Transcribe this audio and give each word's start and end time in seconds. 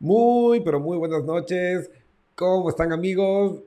Muy, 0.00 0.60
pero 0.60 0.78
muy 0.78 0.96
buenas 0.96 1.24
noches. 1.24 1.90
¿Cómo 2.36 2.68
están 2.68 2.92
amigos? 2.92 3.60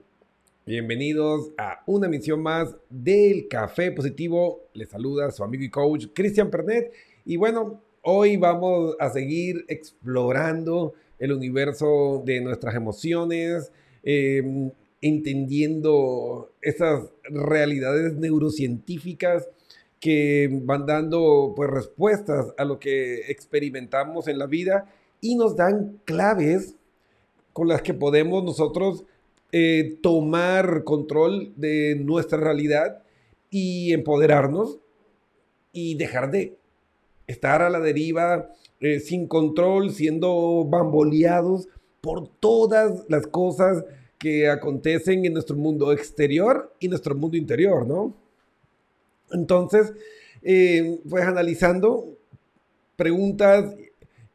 Bienvenidos 0.65 1.51
a 1.57 1.83
una 1.85 2.07
emisión 2.07 2.41
más 2.41 2.73
del 2.89 3.49
Café 3.49 3.91
Positivo. 3.91 4.61
Les 4.73 4.87
saluda 4.87 5.29
su 5.31 5.43
amigo 5.43 5.63
y 5.63 5.69
coach 5.69 6.05
Cristian 6.13 6.49
Pernet. 6.49 6.93
Y 7.25 7.35
bueno, 7.35 7.81
hoy 8.01 8.37
vamos 8.37 8.95
a 8.97 9.09
seguir 9.09 9.65
explorando 9.67 10.93
el 11.19 11.33
universo 11.33 12.23
de 12.25 12.39
nuestras 12.39 12.75
emociones, 12.75 13.71
em, 14.01 14.71
entendiendo 15.01 16.53
esas 16.61 17.11
realidades 17.23 18.13
neurocientíficas 18.13 19.49
que 20.01 20.49
van 20.63 20.87
dando 20.87 21.53
pues 21.55 21.69
respuestas 21.69 22.53
a 22.57 22.65
lo 22.65 22.79
que 22.79 23.31
experimentamos 23.31 24.27
en 24.27 24.39
la 24.39 24.47
vida 24.47 24.87
y 25.21 25.35
nos 25.35 25.55
dan 25.55 26.01
claves 26.05 26.75
con 27.53 27.67
las 27.67 27.83
que 27.83 27.93
podemos 27.93 28.43
nosotros 28.43 29.05
eh, 29.51 29.99
tomar 30.01 30.83
control 30.83 31.53
de 31.55 31.95
nuestra 32.03 32.39
realidad 32.39 33.03
y 33.51 33.93
empoderarnos 33.93 34.79
y 35.71 35.95
dejar 35.95 36.31
de 36.31 36.57
estar 37.27 37.61
a 37.61 37.69
la 37.69 37.79
deriva 37.79 38.49
eh, 38.79 38.99
sin 38.99 39.27
control, 39.27 39.91
siendo 39.91 40.65
bamboleados 40.65 41.67
por 42.01 42.27
todas 42.27 43.03
las 43.07 43.27
cosas 43.27 43.85
que 44.17 44.49
acontecen 44.49 45.25
en 45.25 45.33
nuestro 45.33 45.55
mundo 45.55 45.91
exterior 45.91 46.73
y 46.79 46.87
nuestro 46.87 47.13
mundo 47.13 47.37
interior, 47.37 47.85
¿no? 47.85 48.20
Entonces, 49.33 49.93
eh, 50.41 50.99
pues 51.09 51.23
analizando 51.23 52.17
preguntas 52.95 53.75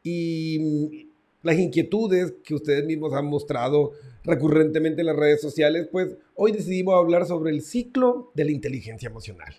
y 0.03 1.07
las 1.43 1.57
inquietudes 1.57 2.33
que 2.43 2.55
ustedes 2.55 2.85
mismos 2.85 3.13
han 3.13 3.25
mostrado 3.25 3.93
recurrentemente 4.23 5.01
en 5.01 5.07
las 5.07 5.15
redes 5.15 5.41
sociales, 5.41 5.87
pues 5.91 6.15
hoy 6.35 6.51
decidimos 6.51 6.95
hablar 6.95 7.25
sobre 7.25 7.51
el 7.51 7.61
ciclo 7.61 8.31
de 8.33 8.45
la 8.45 8.51
inteligencia 8.51 9.09
emocional. 9.09 9.55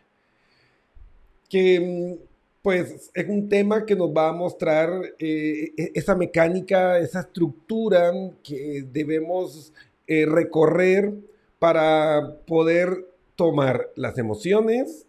Que 1.48 2.18
pues 2.62 3.10
es 3.14 3.28
un 3.28 3.48
tema 3.48 3.86
que 3.86 3.96
nos 3.96 4.10
va 4.10 4.28
a 4.28 4.32
mostrar 4.32 4.90
eh, 5.18 5.72
e-, 5.76 5.92
esa 5.94 6.14
mecánica, 6.14 6.98
esa 6.98 7.20
estructura 7.20 8.12
que 8.42 8.84
debemos 8.92 9.72
eh, 10.06 10.26
recorrer 10.26 11.14
para 11.58 12.36
poder 12.46 13.06
tomar 13.36 13.88
las 13.96 14.18
emociones, 14.18 15.06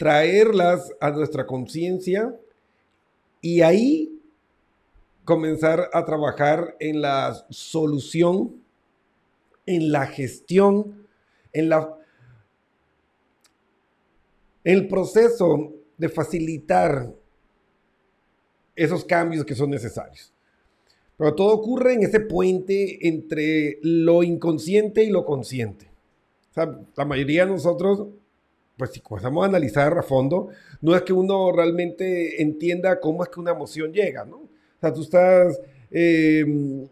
traerlas 0.00 0.94
a 0.98 1.10
nuestra 1.10 1.46
conciencia 1.46 2.34
y 3.42 3.60
ahí 3.60 4.18
comenzar 5.26 5.90
a 5.92 6.06
trabajar 6.06 6.74
en 6.80 7.02
la 7.02 7.44
solución, 7.50 8.62
en 9.66 9.92
la 9.92 10.06
gestión, 10.06 11.06
en 11.52 11.68
la 11.68 11.98
el 14.64 14.88
proceso 14.88 15.70
de 15.98 16.08
facilitar 16.08 17.14
esos 18.74 19.04
cambios 19.04 19.44
que 19.44 19.54
son 19.54 19.68
necesarios. 19.68 20.32
Pero 21.18 21.34
todo 21.34 21.52
ocurre 21.52 21.92
en 21.92 22.04
ese 22.04 22.20
puente 22.20 23.06
entre 23.06 23.78
lo 23.82 24.22
inconsciente 24.22 25.04
y 25.04 25.10
lo 25.10 25.26
consciente. 25.26 25.90
la 26.54 27.04
mayoría 27.04 27.44
de 27.44 27.52
nosotros, 27.52 28.06
pues 28.80 28.92
si 28.92 29.00
comenzamos 29.00 29.44
a 29.44 29.48
analizar 29.48 29.96
a 29.98 30.02
fondo, 30.02 30.48
no 30.80 30.96
es 30.96 31.02
que 31.02 31.12
uno 31.12 31.52
realmente 31.52 32.40
entienda 32.40 32.98
cómo 32.98 33.22
es 33.22 33.28
que 33.28 33.38
una 33.38 33.50
emoción 33.50 33.92
llega, 33.92 34.24
¿no? 34.24 34.36
O 34.36 34.80
sea, 34.80 34.90
tú 34.90 35.02
estás 35.02 35.60
em, 35.90 36.88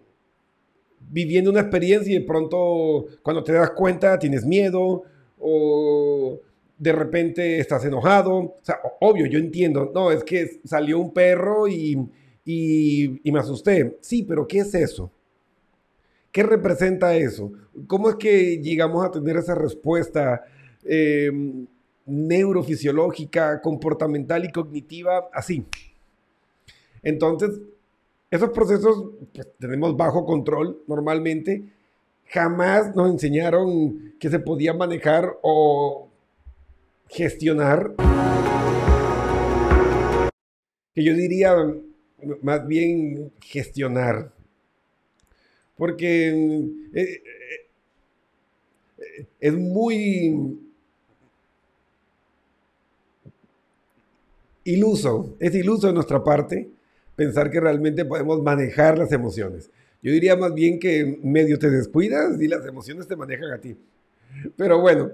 viviendo 1.08 1.50
una 1.50 1.60
experiencia 1.60 2.14
y 2.14 2.18
de 2.18 2.26
pronto 2.26 3.06
cuando 3.22 3.42
te 3.42 3.52
das 3.52 3.70
cuenta 3.70 4.18
tienes 4.18 4.44
miedo 4.44 5.04
o 5.40 6.38
de 6.76 6.92
repente 6.92 7.58
estás 7.58 7.82
enojado. 7.86 8.34
O 8.34 8.58
sea, 8.60 8.80
obvio, 9.00 9.24
yo 9.24 9.38
entiendo, 9.38 9.90
no, 9.94 10.12
es 10.12 10.22
que 10.22 10.60
salió 10.64 10.98
un 10.98 11.14
perro 11.14 11.66
y, 11.68 11.96
me 12.44 13.38
asusté. 13.38 13.96
Sí, 14.02 14.24
pero 14.24 14.46
¿qué 14.46 14.58
es 14.58 14.74
eso? 14.74 15.10
¿Qué 16.30 16.42
representa 16.42 17.16
eso? 17.16 17.50
¿Cómo 17.86 18.10
es 18.10 18.16
que 18.16 18.58
llegamos 18.58 19.02
a 19.06 19.10
tener 19.10 19.38
esa 19.38 19.54
respuesta 19.54 20.44
em, 20.84 21.66
neurofisiológica, 22.08 23.60
comportamental 23.60 24.44
y 24.44 24.52
cognitiva 24.52 25.28
así? 25.32 25.66
Entonces, 27.02 27.60
esos 28.30 28.50
procesos 28.50 29.10
pues, 29.32 29.48
tenemos 29.58 29.96
bajo 29.96 30.24
control 30.24 30.82
normalmente. 30.86 31.64
Jamás 32.26 32.94
nos 32.94 33.10
enseñaron 33.10 34.14
que 34.18 34.28
se 34.28 34.38
podía 34.38 34.74
manejar 34.74 35.38
o 35.42 36.10
gestionar. 37.08 37.94
Que 40.94 41.02
yo 41.02 41.14
diría 41.14 41.54
más 42.42 42.66
bien 42.66 43.32
gestionar. 43.40 44.32
Porque 45.76 46.28
eh, 46.92 47.22
eh, 48.98 49.26
es 49.40 49.54
muy 49.54 50.67
iluso, 54.68 55.36
es 55.40 55.54
iluso 55.54 55.86
de 55.86 55.92
nuestra 55.92 56.22
parte 56.22 56.70
pensar 57.16 57.50
que 57.50 57.60
realmente 57.60 58.04
podemos 58.04 58.42
manejar 58.42 58.98
las 58.98 59.10
emociones. 59.12 59.70
Yo 60.02 60.12
diría 60.12 60.36
más 60.36 60.54
bien 60.54 60.78
que 60.78 61.18
medio 61.22 61.58
te 61.58 61.70
descuidas 61.70 62.40
y 62.40 62.46
las 62.46 62.64
emociones 62.64 63.08
te 63.08 63.16
manejan 63.16 63.50
a 63.50 63.58
ti. 63.58 63.76
Pero 64.56 64.80
bueno, 64.80 65.10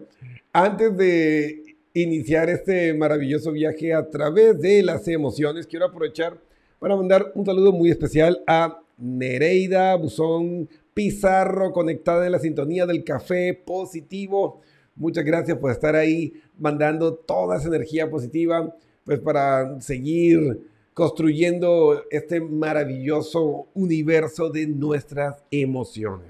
antes 0.52 0.94
de 0.96 1.76
iniciar 1.94 2.50
este 2.50 2.92
maravilloso 2.92 3.52
viaje 3.52 3.94
a 3.94 4.10
través 4.10 4.60
de 4.60 4.82
las 4.82 5.08
emociones, 5.08 5.66
quiero 5.66 5.86
aprovechar 5.86 6.38
para 6.78 6.96
mandar 6.96 7.32
un 7.34 7.46
saludo 7.46 7.72
muy 7.72 7.90
especial 7.90 8.42
a 8.46 8.80
Nereida 8.98 9.94
Buzón 9.96 10.68
Pizarro, 10.92 11.72
conectada 11.72 12.26
en 12.26 12.32
la 12.32 12.38
sintonía 12.38 12.84
del 12.86 13.02
café 13.02 13.54
positivo. 13.54 14.60
Muchas 14.94 15.24
gracias 15.24 15.58
por 15.58 15.72
estar 15.72 15.96
ahí 15.96 16.34
mandando 16.58 17.14
toda 17.14 17.56
esa 17.56 17.68
energía 17.68 18.10
positiva, 18.10 18.76
pues 19.04 19.20
para 19.20 19.80
seguir 19.80 20.60
construyendo 20.94 22.04
este 22.10 22.40
maravilloso 22.40 23.66
universo 23.74 24.48
de 24.48 24.66
nuestras 24.66 25.42
emociones. 25.50 26.28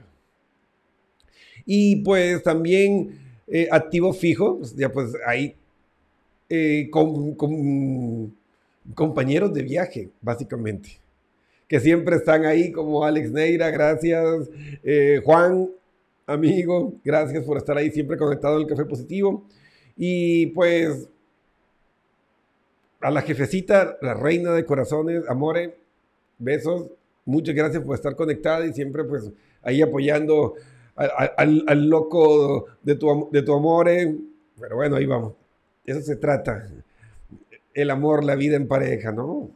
Y 1.66 1.96
pues 1.96 2.42
también 2.42 3.18
eh, 3.46 3.68
activo 3.70 4.12
fijo, 4.12 4.58
pues, 4.58 4.74
ya 4.74 4.90
pues 4.90 5.12
ahí 5.26 5.54
eh, 6.48 6.88
con, 6.90 7.34
compañeros 8.94 9.52
de 9.52 9.62
viaje, 9.62 10.10
básicamente, 10.20 10.98
que 11.68 11.80
siempre 11.80 12.16
están 12.16 12.44
ahí 12.44 12.70
como 12.72 13.04
Alex 13.04 13.30
Neira, 13.32 13.70
gracias, 13.70 14.48
eh, 14.82 15.20
Juan, 15.24 15.70
amigo, 16.26 16.94
gracias 17.04 17.44
por 17.44 17.56
estar 17.58 17.76
ahí 17.76 17.90
siempre 17.90 18.16
conectado 18.16 18.56
al 18.56 18.66
Café 18.66 18.84
Positivo. 18.84 19.46
Y 19.96 20.46
pues 20.48 21.08
a 23.04 23.10
la 23.10 23.20
jefecita, 23.20 23.98
la 24.00 24.14
reina 24.14 24.52
de 24.52 24.64
corazones, 24.64 25.28
Amore, 25.28 25.76
besos. 26.38 26.86
Muchas 27.26 27.54
gracias 27.54 27.84
por 27.84 27.94
estar 27.94 28.16
conectada 28.16 28.64
y 28.64 28.72
siempre 28.72 29.04
pues 29.04 29.30
ahí 29.60 29.82
apoyando 29.82 30.54
al, 30.96 31.88
loco 31.90 32.64
de 32.82 32.94
tu, 32.94 33.28
de 33.30 33.42
tu 33.42 33.52
Amore. 33.52 34.16
Pero 34.58 34.76
bueno, 34.76 34.96
ahí 34.96 35.04
vamos. 35.04 35.34
Eso 35.84 36.00
se 36.00 36.16
trata. 36.16 36.66
El 37.74 37.90
amor, 37.90 38.24
la 38.24 38.36
vida 38.36 38.56
en 38.56 38.66
pareja, 38.66 39.12
¿no? 39.12 39.50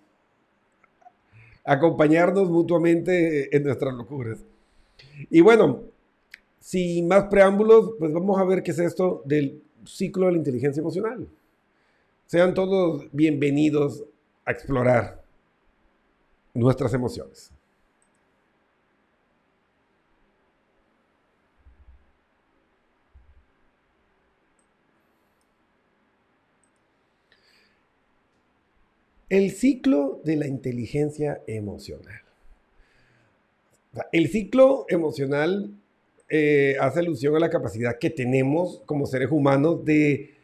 Acompañarnos 1.64 2.50
mutuamente 2.50 3.56
en 3.56 3.62
nuestras 3.62 3.94
locuras. 3.94 4.44
Y 5.30 5.40
bueno, 5.40 5.84
sin 6.60 7.08
más 7.08 7.24
preámbulos, 7.24 7.92
pues 7.98 8.12
vamos 8.12 8.38
a 8.38 8.44
ver 8.44 8.62
qué 8.62 8.72
es 8.72 8.78
esto 8.78 9.22
del 9.24 9.62
ciclo 9.86 10.26
de 10.26 10.32
la 10.32 10.38
inteligencia 10.38 10.82
emocional. 10.82 11.26
Sean 12.30 12.52
todos 12.52 13.06
bienvenidos 13.10 14.04
a 14.44 14.50
explorar 14.50 15.24
nuestras 16.52 16.92
emociones. 16.92 17.50
El 29.30 29.50
ciclo 29.52 30.20
de 30.22 30.36
la 30.36 30.46
inteligencia 30.46 31.40
emocional. 31.46 32.20
El 34.12 34.28
ciclo 34.28 34.84
emocional 34.90 35.70
eh, 36.28 36.76
hace 36.78 37.00
alusión 37.00 37.34
a 37.36 37.38
la 37.38 37.48
capacidad 37.48 37.98
que 37.98 38.10
tenemos 38.10 38.82
como 38.84 39.06
seres 39.06 39.30
humanos 39.30 39.82
de 39.86 40.36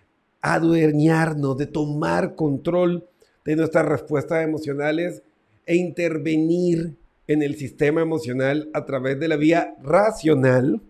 adueñarnos, 0.44 1.56
de 1.56 1.67
tomar 1.67 2.35
control 2.35 3.08
de 3.46 3.56
nuestras 3.56 3.87
respuestas 3.87 4.44
emocionales 4.44 5.23
e 5.64 5.75
intervenir 5.75 6.94
en 7.26 7.43
el 7.43 7.56
sistema 7.56 8.02
emocional 8.02 8.69
a 8.75 8.85
través 8.85 9.19
de 9.19 9.29
la 9.29 9.37
vía 9.37 9.75
racional 9.82 10.82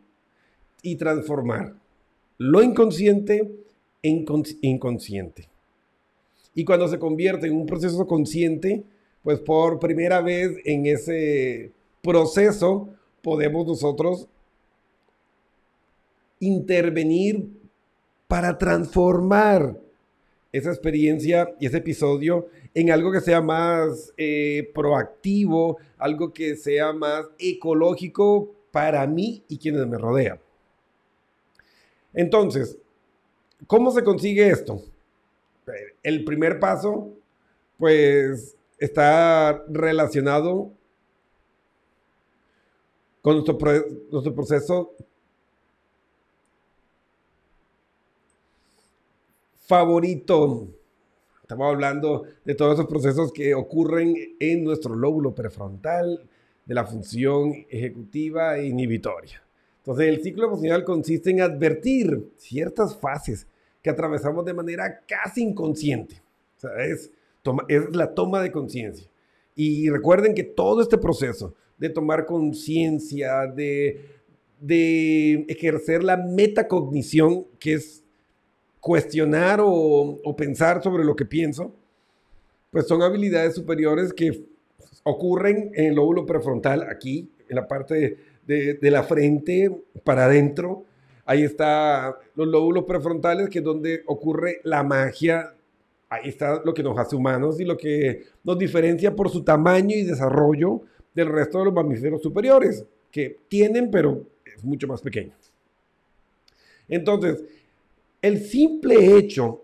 y 0.82 0.96
transformar 0.96 1.74
lo 2.36 2.64
inconsciente 2.64 3.48
en 4.02 4.26
inconsciente. 4.60 5.48
Y 6.52 6.64
cuando 6.64 6.88
se 6.88 6.98
convierte 6.98 7.46
en 7.46 7.54
un 7.54 7.66
proceso 7.66 8.08
consciente, 8.08 8.82
pues 9.22 9.38
por 9.38 9.78
primera 9.78 10.20
vez 10.20 10.50
en 10.64 10.86
ese 10.86 11.70
proceso 12.02 12.88
podemos 13.22 13.68
nosotros 13.68 14.26
intervenir 16.40 17.63
para 18.34 18.58
transformar 18.58 19.76
esa 20.50 20.70
experiencia 20.70 21.54
y 21.60 21.66
ese 21.66 21.76
episodio 21.76 22.48
en 22.74 22.90
algo 22.90 23.12
que 23.12 23.20
sea 23.20 23.40
más 23.40 24.12
eh, 24.16 24.72
proactivo, 24.74 25.78
algo 25.98 26.32
que 26.32 26.56
sea 26.56 26.92
más 26.92 27.26
ecológico 27.38 28.52
para 28.72 29.06
mí 29.06 29.44
y 29.46 29.56
quienes 29.56 29.86
me 29.86 29.98
rodean. 29.98 30.40
Entonces, 32.12 32.76
¿cómo 33.68 33.92
se 33.92 34.02
consigue 34.02 34.48
esto? 34.48 34.82
El 36.02 36.24
primer 36.24 36.58
paso, 36.58 37.12
pues, 37.78 38.56
está 38.80 39.62
relacionado 39.68 40.72
con 43.22 43.34
nuestro, 43.34 43.56
nuestro 44.10 44.34
proceso 44.34 44.92
favorito. 49.66 50.68
Estamos 51.42 51.72
hablando 51.72 52.24
de 52.44 52.54
todos 52.54 52.74
esos 52.74 52.86
procesos 52.86 53.32
que 53.32 53.54
ocurren 53.54 54.14
en 54.38 54.64
nuestro 54.64 54.94
lóbulo 54.94 55.34
prefrontal, 55.34 56.26
de 56.64 56.74
la 56.74 56.86
función 56.86 57.52
ejecutiva 57.68 58.56
e 58.56 58.66
inhibitoria. 58.66 59.42
Entonces, 59.78 60.08
el 60.08 60.22
ciclo 60.22 60.46
emocional 60.46 60.82
consiste 60.82 61.30
en 61.30 61.42
advertir 61.42 62.32
ciertas 62.36 62.96
fases 62.96 63.46
que 63.82 63.90
atravesamos 63.90 64.46
de 64.46 64.54
manera 64.54 65.02
casi 65.06 65.42
inconsciente. 65.42 66.22
O 66.56 66.60
sea, 66.60 66.70
es, 66.86 67.10
es 67.68 67.94
la 67.94 68.14
toma 68.14 68.40
de 68.40 68.50
conciencia. 68.50 69.06
Y 69.54 69.90
recuerden 69.90 70.34
que 70.34 70.44
todo 70.44 70.80
este 70.80 70.96
proceso 70.96 71.54
de 71.76 71.90
tomar 71.90 72.24
conciencia, 72.24 73.46
de, 73.46 74.08
de 74.58 75.44
ejercer 75.48 76.02
la 76.02 76.16
metacognición, 76.16 77.44
que 77.58 77.74
es 77.74 78.03
cuestionar 78.84 79.60
o, 79.62 80.36
pensar 80.36 80.82
sobre 80.82 81.04
lo 81.04 81.16
que 81.16 81.24
pienso, 81.24 81.74
pues 82.70 82.86
son 82.86 83.00
habilidades 83.00 83.54
superiores 83.54 84.12
que 84.12 84.44
ocurren 85.04 85.70
en 85.74 85.86
el 85.86 85.94
lóbulo 85.94 86.26
prefrontal, 86.26 86.82
aquí, 86.82 87.30
en 87.48 87.56
la 87.56 87.66
parte 87.66 88.18
de, 88.46 88.74
de 88.74 88.90
la 88.90 89.02
frente 89.02 89.74
para 90.04 90.26
adentro. 90.26 90.84
Ahí 91.24 91.44
está 91.44 92.18
los 92.34 92.46
lóbulos 92.46 92.84
prefrontales, 92.84 93.48
que 93.48 93.60
es 93.60 93.64
donde 93.64 94.02
ocurre 94.04 94.60
la 94.64 94.82
magia. 94.82 95.54
Ahí 96.10 96.28
está 96.28 96.60
lo 96.62 96.74
que 96.74 96.82
nos 96.82 96.98
hace 96.98 97.16
humanos 97.16 97.58
y 97.60 97.64
lo 97.64 97.78
que 97.78 98.24
nos 98.42 98.58
diferencia 98.58 99.16
por 99.16 99.30
su 99.30 99.42
tamaño 99.42 99.96
y 99.96 100.02
desarrollo 100.02 100.82
del 101.14 101.28
resto 101.28 101.60
de 101.60 101.64
los 101.64 101.74
mamíferos 101.74 102.20
superiores, 102.20 102.84
que 103.10 103.38
tienen, 103.48 103.90
pero 103.90 104.26
es 104.44 104.62
mucho 104.62 104.86
más 104.86 105.00
pequeño. 105.00 105.32
Entonces, 106.86 107.42
el 108.24 108.40
simple 108.40 109.18
hecho 109.18 109.60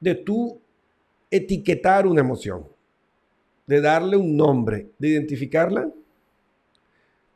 de 0.00 0.14
tú 0.14 0.58
etiquetar 1.30 2.06
una 2.06 2.22
emoción, 2.22 2.66
de 3.66 3.82
darle 3.82 4.16
un 4.16 4.34
nombre, 4.34 4.88
de 4.98 5.08
identificarla, 5.08 5.92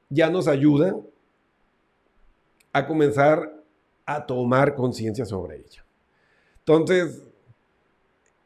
ya 0.09 0.31
nos 0.31 0.49
ayuda 0.49 0.97
a 2.73 2.87
comenzar 2.87 3.63
a 4.07 4.25
tomar 4.25 4.75
conciencia 4.75 5.27
sobre 5.27 5.57
ella. 5.57 5.85
Entonces, 6.61 7.23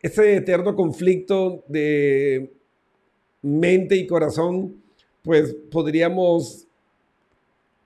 ese 0.02 0.34
eterno 0.34 0.75
conflicto 0.75 1.62
de 1.69 2.52
mente 3.40 3.94
y 3.94 4.05
corazón, 4.05 4.82
pues 5.22 5.55
podríamos 5.70 6.67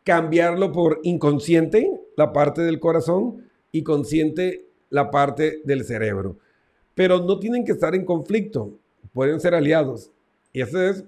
cambiarlo 0.02 0.72
por 0.72 1.00
inconsciente, 1.02 1.90
la 2.16 2.32
parte 2.32 2.62
del 2.62 2.80
corazón, 2.80 3.49
y 3.72 3.82
consciente 3.82 4.66
la 4.88 5.10
parte 5.10 5.60
del 5.64 5.84
cerebro. 5.84 6.38
Pero 6.94 7.20
no 7.20 7.38
tienen 7.38 7.64
que 7.64 7.72
estar 7.72 7.94
en 7.94 8.04
conflicto, 8.04 8.78
pueden 9.12 9.40
ser 9.40 9.54
aliados. 9.54 10.10
Y 10.52 10.60
eso 10.60 10.82
es 10.82 11.04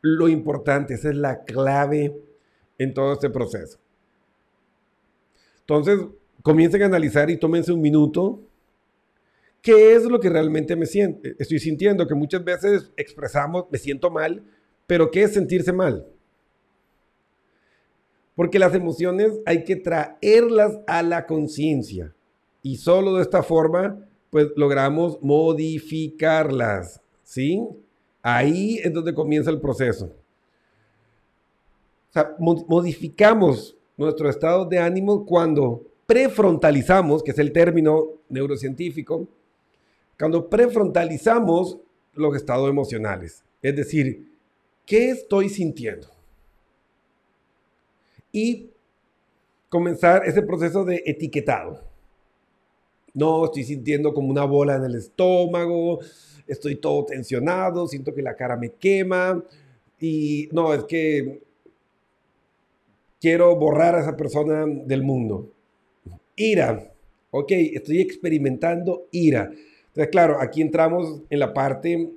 lo 0.00 0.28
importante, 0.28 0.94
esa 0.94 1.10
es 1.10 1.16
la 1.16 1.44
clave 1.44 2.14
en 2.78 2.92
todo 2.92 3.12
este 3.12 3.30
proceso. 3.30 3.78
Entonces, 5.60 6.00
comiencen 6.42 6.82
a 6.82 6.86
analizar 6.86 7.30
y 7.30 7.36
tómense 7.36 7.72
un 7.72 7.80
minuto. 7.80 8.40
¿Qué 9.60 9.94
es 9.94 10.04
lo 10.04 10.18
que 10.18 10.28
realmente 10.28 10.74
me 10.74 10.86
siento? 10.86 11.28
Estoy 11.38 11.60
sintiendo 11.60 12.06
que 12.06 12.16
muchas 12.16 12.42
veces 12.42 12.90
expresamos, 12.96 13.66
me 13.70 13.78
siento 13.78 14.10
mal, 14.10 14.42
pero 14.88 15.10
¿qué 15.10 15.22
es 15.22 15.34
sentirse 15.34 15.72
mal? 15.72 16.04
Porque 18.42 18.58
las 18.58 18.74
emociones 18.74 19.38
hay 19.46 19.62
que 19.62 19.76
traerlas 19.76 20.80
a 20.88 21.04
la 21.04 21.26
conciencia. 21.28 22.12
Y 22.60 22.78
solo 22.78 23.14
de 23.14 23.22
esta 23.22 23.44
forma, 23.44 24.04
pues 24.30 24.48
logramos 24.56 25.22
modificarlas. 25.22 27.00
¿Sí? 27.22 27.64
Ahí 28.20 28.80
es 28.82 28.92
donde 28.92 29.14
comienza 29.14 29.48
el 29.48 29.60
proceso. 29.60 30.10
Modificamos 32.40 33.76
nuestro 33.96 34.28
estado 34.28 34.64
de 34.64 34.80
ánimo 34.80 35.24
cuando 35.24 35.86
prefrontalizamos, 36.06 37.22
que 37.22 37.30
es 37.30 37.38
el 37.38 37.52
término 37.52 38.08
neurocientífico, 38.28 39.28
cuando 40.18 40.50
prefrontalizamos 40.50 41.78
los 42.14 42.34
estados 42.34 42.68
emocionales. 42.68 43.44
Es 43.62 43.76
decir, 43.76 44.32
¿qué 44.84 45.10
estoy 45.10 45.48
sintiendo? 45.48 46.08
Y 48.32 48.70
comenzar 49.68 50.26
ese 50.26 50.42
proceso 50.42 50.84
de 50.84 51.02
etiquetado. 51.06 51.80
No, 53.14 53.44
estoy 53.44 53.64
sintiendo 53.64 54.12
como 54.14 54.30
una 54.30 54.44
bola 54.44 54.76
en 54.76 54.84
el 54.84 54.94
estómago, 54.94 56.00
estoy 56.46 56.76
todo 56.76 57.04
tensionado, 57.04 57.86
siento 57.86 58.14
que 58.14 58.22
la 58.22 58.34
cara 58.34 58.56
me 58.56 58.70
quema 58.70 59.44
y 60.00 60.48
no, 60.52 60.74
es 60.74 60.84
que 60.84 61.42
quiero 63.20 63.54
borrar 63.56 63.94
a 63.94 64.00
esa 64.00 64.16
persona 64.16 64.64
del 64.66 65.02
mundo. 65.02 65.52
Ira, 66.34 66.92
ok, 67.30 67.52
estoy 67.52 68.00
experimentando 68.00 69.06
ira. 69.12 69.50
Entonces, 69.88 70.08
claro, 70.10 70.40
aquí 70.40 70.62
entramos 70.62 71.22
en 71.28 71.38
la 71.38 71.52
parte 71.52 72.10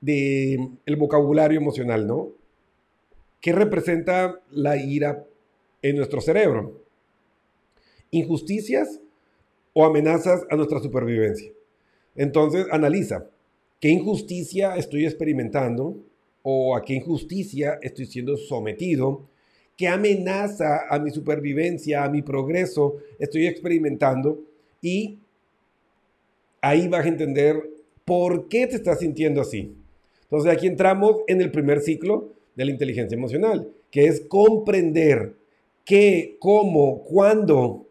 del 0.00 0.70
el 0.86 0.96
vocabulario 0.96 1.58
emocional, 1.58 2.06
¿no? 2.06 2.28
¿Qué 3.40 3.52
representa 3.52 4.40
la 4.50 4.76
ira 4.76 5.26
en 5.82 5.96
nuestro 5.96 6.20
cerebro. 6.20 6.84
Injusticias 8.10 9.00
o 9.72 9.84
amenazas 9.84 10.44
a 10.50 10.56
nuestra 10.56 10.80
supervivencia. 10.80 11.52
Entonces, 12.16 12.66
analiza 12.70 13.30
qué 13.80 13.88
injusticia 13.88 14.76
estoy 14.76 15.06
experimentando 15.06 15.96
o 16.42 16.76
a 16.76 16.82
qué 16.82 16.94
injusticia 16.94 17.78
estoy 17.82 18.06
siendo 18.06 18.36
sometido, 18.36 19.28
qué 19.76 19.88
amenaza 19.88 20.86
a 20.88 20.98
mi 20.98 21.10
supervivencia, 21.10 22.04
a 22.04 22.10
mi 22.10 22.22
progreso 22.22 22.96
estoy 23.18 23.46
experimentando 23.46 24.40
y 24.82 25.18
ahí 26.60 26.88
vas 26.88 27.04
a 27.04 27.08
entender 27.08 27.70
por 28.04 28.48
qué 28.48 28.66
te 28.66 28.76
estás 28.76 29.00
sintiendo 29.00 29.40
así. 29.40 29.74
Entonces 30.22 30.52
aquí 30.52 30.66
entramos 30.66 31.18
en 31.26 31.40
el 31.40 31.50
primer 31.50 31.80
ciclo 31.80 32.32
de 32.54 32.64
la 32.64 32.70
inteligencia 32.70 33.16
emocional, 33.16 33.70
que 33.90 34.06
es 34.06 34.20
comprender 34.22 35.39
qué, 35.90 36.36
cómo, 36.38 37.02
cuándo 37.02 37.88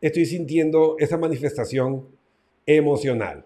estoy 0.00 0.24
sintiendo 0.24 0.96
esa 0.98 1.18
manifestación 1.18 2.08
emocional. 2.64 3.44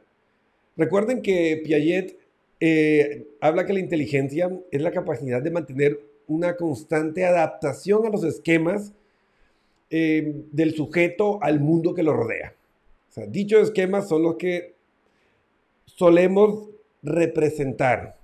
Recuerden 0.77 1.21
que 1.21 1.61
Piaget 1.65 2.17
eh, 2.61 3.27
habla 3.41 3.67
que 3.67 3.73
la 3.73 3.81
inteligencia 3.81 4.57
es 4.71 4.81
la 4.81 4.93
capacidad 4.93 5.43
de 5.43 5.51
mantener 5.51 5.99
una 6.29 6.55
constante 6.57 7.25
adaptación 7.25 8.07
a 8.07 8.11
los 8.11 8.23
esquemas 8.23 8.93
eh, 9.91 10.45
del 10.53 10.73
sujeto 10.77 11.43
al 11.43 11.59
mundo 11.59 11.93
que 11.93 12.05
lo 12.05 12.13
rodea. 12.13 12.55
dichos 13.27 13.65
esquemas 13.65 14.09
son 14.09 14.23
los 14.23 14.37
que 14.37 14.75
solemos 15.87 16.69
representar 17.03 18.17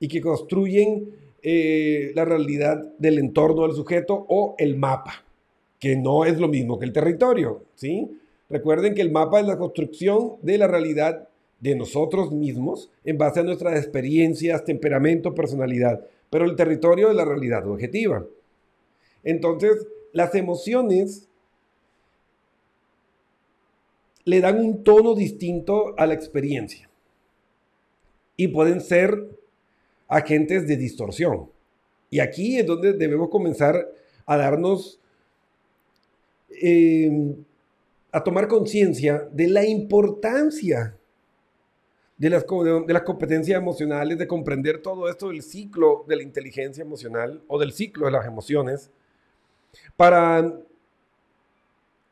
y 0.00 0.08
que 0.08 0.22
construyen 0.22 1.27
eh, 1.42 2.12
la 2.14 2.24
realidad 2.24 2.84
del 2.98 3.18
entorno 3.18 3.62
del 3.62 3.76
sujeto 3.76 4.26
o 4.28 4.54
el 4.58 4.76
mapa, 4.76 5.24
que 5.78 5.96
no 5.96 6.24
es 6.24 6.38
lo 6.38 6.48
mismo 6.48 6.78
que 6.78 6.84
el 6.84 6.92
territorio, 6.92 7.62
¿sí? 7.74 8.18
Recuerden 8.50 8.94
que 8.94 9.02
el 9.02 9.12
mapa 9.12 9.40
es 9.40 9.46
la 9.46 9.58
construcción 9.58 10.36
de 10.42 10.58
la 10.58 10.66
realidad 10.66 11.28
de 11.60 11.74
nosotros 11.74 12.32
mismos 12.32 12.90
en 13.04 13.18
base 13.18 13.40
a 13.40 13.42
nuestras 13.44 13.78
experiencias, 13.78 14.64
temperamento, 14.64 15.34
personalidad, 15.34 16.04
pero 16.30 16.44
el 16.44 16.56
territorio 16.56 17.10
es 17.10 17.16
la 17.16 17.24
realidad 17.24 17.68
objetiva. 17.68 18.24
Entonces, 19.24 19.86
las 20.12 20.34
emociones 20.34 21.28
le 24.24 24.40
dan 24.40 24.58
un 24.58 24.82
tono 24.84 25.14
distinto 25.14 25.94
a 25.96 26.06
la 26.06 26.14
experiencia 26.14 26.88
y 28.36 28.48
pueden 28.48 28.80
ser 28.80 29.37
agentes 30.08 30.66
de 30.66 30.76
distorsión. 30.76 31.50
Y 32.10 32.20
aquí 32.20 32.58
es 32.58 32.66
donde 32.66 32.94
debemos 32.94 33.28
comenzar 33.28 33.88
a 34.26 34.36
darnos, 34.36 34.98
eh, 36.62 37.36
a 38.10 38.24
tomar 38.24 38.48
conciencia 38.48 39.28
de 39.30 39.48
la 39.48 39.64
importancia 39.66 40.98
de 42.16 42.30
las, 42.30 42.44
de 42.44 42.92
las 42.92 43.02
competencias 43.02 43.56
emocionales, 43.56 44.18
de 44.18 44.26
comprender 44.26 44.82
todo 44.82 45.08
esto 45.08 45.28
del 45.28 45.42
ciclo 45.42 46.04
de 46.08 46.16
la 46.16 46.22
inteligencia 46.22 46.82
emocional 46.82 47.42
o 47.46 47.58
del 47.58 47.72
ciclo 47.72 48.06
de 48.06 48.12
las 48.12 48.26
emociones, 48.26 48.90
para 49.96 50.52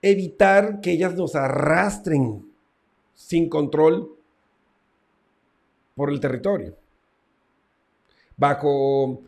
evitar 0.00 0.80
que 0.80 0.92
ellas 0.92 1.14
nos 1.14 1.34
arrastren 1.34 2.46
sin 3.14 3.48
control 3.48 4.16
por 5.96 6.10
el 6.10 6.20
territorio, 6.20 6.76
bajo 8.36 9.22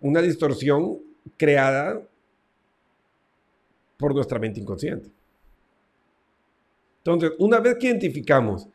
una 0.00 0.22
distorsión 0.22 0.98
creada 1.36 2.00
por 3.96 4.14
nuestra 4.14 4.38
mente 4.38 4.60
inconsciente. 4.60 5.10
Entonces, 6.98 7.32
una 7.38 7.60
vez 7.60 7.76
que 7.78 7.88
identificamos 7.88 8.68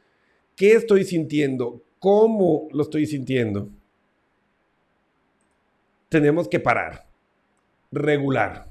qué 0.55 0.73
estoy 0.73 1.03
sintiendo, 1.03 1.81
cómo 1.99 2.67
lo 2.71 2.83
estoy 2.83 3.05
sintiendo, 3.05 3.69
tenemos 6.09 6.47
que 6.47 6.59
parar, 6.59 7.05
regular. 7.91 8.67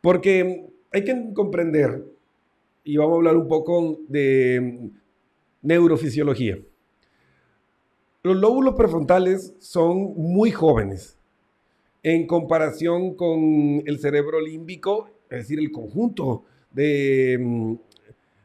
Porque 0.00 0.66
hay 0.92 1.04
que 1.04 1.32
comprender, 1.32 2.04
y 2.84 2.96
vamos 2.96 3.14
a 3.14 3.16
hablar 3.16 3.36
un 3.36 3.48
poco 3.48 3.98
de 4.08 4.90
neurofisiología. 5.62 6.58
Los 8.24 8.36
lóbulos 8.36 8.74
prefrontales 8.74 9.54
son 9.60 10.14
muy 10.16 10.50
jóvenes 10.50 11.18
en 12.02 12.26
comparación 12.26 13.14
con 13.14 13.82
el 13.84 13.98
cerebro 14.00 14.40
límbico, 14.40 15.10
es 15.30 15.40
decir, 15.40 15.58
el 15.58 15.70
conjunto 15.70 16.44
de 16.72 17.78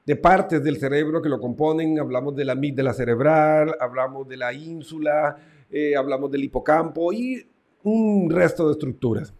de 0.09 0.15
partes 0.15 0.63
del 0.63 0.79
cerebro 0.79 1.21
que 1.21 1.29
lo 1.29 1.39
componen. 1.39 1.99
Hablamos 1.99 2.35
de 2.35 2.43
la 2.43 2.53
amígdala 2.53 2.93
cerebral, 2.93 3.75
hablamos 3.79 4.27
de 4.27 4.37
la 4.37 4.51
ínsula, 4.51 5.37
eh, 5.69 5.95
hablamos 5.95 6.31
del 6.31 6.43
hipocampo 6.43 7.13
y 7.13 7.45
un 7.83 8.27
resto 8.31 8.65
de 8.65 8.71
estructuras. 8.71 9.31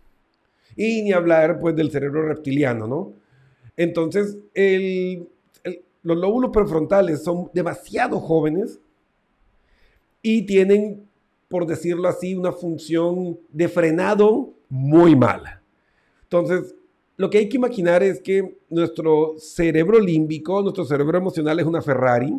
Y 0.76 1.02
ni 1.02 1.12
hablar 1.12 1.60
pues 1.60 1.76
del 1.76 1.90
cerebro 1.90 2.22
reptiliano, 2.22 2.86
¿no? 2.86 3.14
Entonces, 3.76 4.38
los 6.04 6.18
lóbulos 6.18 6.52
prefrontales 6.52 7.24
son 7.24 7.50
demasiado 7.52 8.20
jóvenes 8.20 8.80
y 10.22 10.44
tienen, 10.44 11.08
por 11.48 11.66
decirlo 11.66 12.08
así, 12.08 12.36
una 12.36 12.52
función 12.52 13.40
de 13.50 13.68
frenado 13.68 14.54
muy 14.70 15.16
mala. 15.16 15.62
Entonces, 16.24 16.76
lo 17.18 17.30
que 17.30 17.40
hay 17.40 17.50
que 17.50 17.58
imaginar 17.58 18.04
es 18.04 18.22
que 18.22 18.60
nuestro 18.70 19.36
cerebro 19.38 20.00
límbico, 20.00 20.62
nuestro 20.62 20.86
cerebro 20.86 21.18
emocional 21.18 21.60
es 21.60 21.66
una 21.66 21.82
Ferrari 21.82 22.34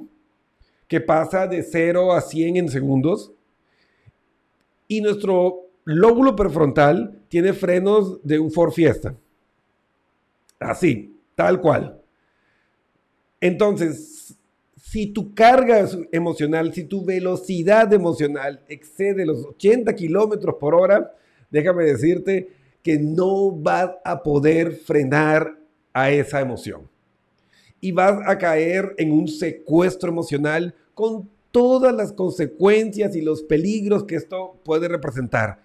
que 0.88 1.00
pasa 1.00 1.46
de 1.46 1.62
0 1.62 2.12
a 2.12 2.20
100 2.20 2.56
en 2.56 2.68
segundos 2.68 3.32
y 4.88 5.00
nuestro 5.00 5.66
lóbulo 5.84 6.34
prefrontal 6.34 7.20
tiene 7.28 7.52
frenos 7.52 8.20
de 8.24 8.38
un 8.38 8.50
Ford 8.50 8.72
Fiesta. 8.72 9.14
Así, 10.58 11.16
tal 11.34 11.60
cual. 11.60 12.00
Entonces, 13.40 14.36
si 14.90 15.06
tu 15.06 15.32
carga 15.34 15.88
emocional, 16.10 16.74
si 16.74 16.82
tu 16.82 17.04
velocidad 17.04 17.92
emocional 17.92 18.60
excede 18.66 19.24
los 19.24 19.46
80 19.46 19.94
kilómetros 19.94 20.56
por 20.56 20.74
hora, 20.74 21.14
déjame 21.48 21.84
decirte 21.84 22.48
que 22.82 22.98
no 22.98 23.52
vas 23.52 23.92
a 24.04 24.20
poder 24.20 24.72
frenar 24.72 25.56
a 25.92 26.10
esa 26.10 26.40
emoción. 26.40 26.88
Y 27.80 27.92
vas 27.92 28.18
a 28.26 28.36
caer 28.36 28.96
en 28.98 29.12
un 29.12 29.28
secuestro 29.28 30.10
emocional 30.10 30.74
con 30.92 31.30
todas 31.52 31.94
las 31.94 32.12
consecuencias 32.12 33.14
y 33.14 33.22
los 33.22 33.44
peligros 33.44 34.02
que 34.02 34.16
esto 34.16 34.56
puede 34.64 34.88
representar. 34.88 35.62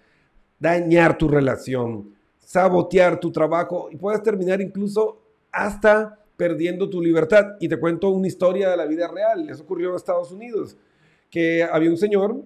Dañar 0.60 1.18
tu 1.18 1.26
relación, 1.26 2.14
sabotear 2.38 3.18
tu 3.18 3.32
trabajo 3.32 3.88
y 3.90 3.96
puedes 3.96 4.22
terminar 4.22 4.60
incluso 4.60 5.20
hasta 5.50 6.16
perdiendo 6.36 6.88
tu 6.88 7.00
libertad. 7.00 7.56
Y 7.60 7.68
te 7.68 7.78
cuento 7.78 8.10
una 8.10 8.26
historia 8.26 8.70
de 8.70 8.76
la 8.76 8.86
vida 8.86 9.08
real. 9.08 9.48
Eso 9.48 9.62
ocurrió 9.62 9.90
en 9.90 9.96
Estados 9.96 10.30
Unidos, 10.30 10.76
que 11.30 11.62
había 11.64 11.90
un 11.90 11.96
señor 11.96 12.42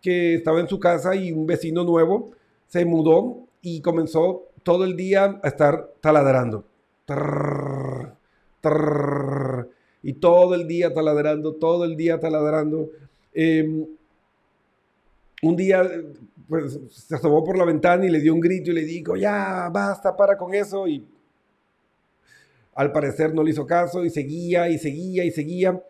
que 0.00 0.34
estaba 0.34 0.60
en 0.60 0.68
su 0.68 0.78
casa 0.78 1.14
y 1.14 1.32
un 1.32 1.46
vecino 1.46 1.84
nuevo 1.84 2.30
se 2.66 2.84
mudó 2.84 3.46
y 3.62 3.80
comenzó 3.80 4.48
todo 4.62 4.84
el 4.84 4.96
día 4.96 5.40
a 5.42 5.48
estar 5.48 5.92
taladrando. 6.00 6.64
y 10.02 10.12
todo 10.14 10.54
el 10.54 10.66
día 10.68 10.92
taladrando, 10.92 11.54
todo 11.54 11.84
el 11.84 11.96
día 11.96 12.18
taladrando. 12.20 12.90
Em, 13.32 13.86
un 15.42 15.56
día 15.56 15.82
pues, 16.48 16.78
se 16.90 17.14
asomó 17.14 17.44
por 17.44 17.56
la 17.58 17.64
ventana 17.64 18.06
y 18.06 18.10
le 18.10 18.20
dio 18.20 18.34
un 18.34 18.40
grito 18.40 18.70
y 18.70 18.74
le 18.74 18.82
dijo, 18.82 19.16
ya, 19.16 19.68
basta, 19.72 20.16
para 20.16 20.36
con 20.36 20.54
eso. 20.54 20.86
Y 20.88 21.04
al 22.76 22.92
parecer 22.92 23.34
no 23.34 23.42
le 23.42 23.50
hizo 23.50 23.66
caso 23.66 24.04
y 24.04 24.10
seguía 24.10 24.68
y 24.68 24.78
seguía 24.78 25.24
y 25.24 25.30
seguía. 25.30 25.82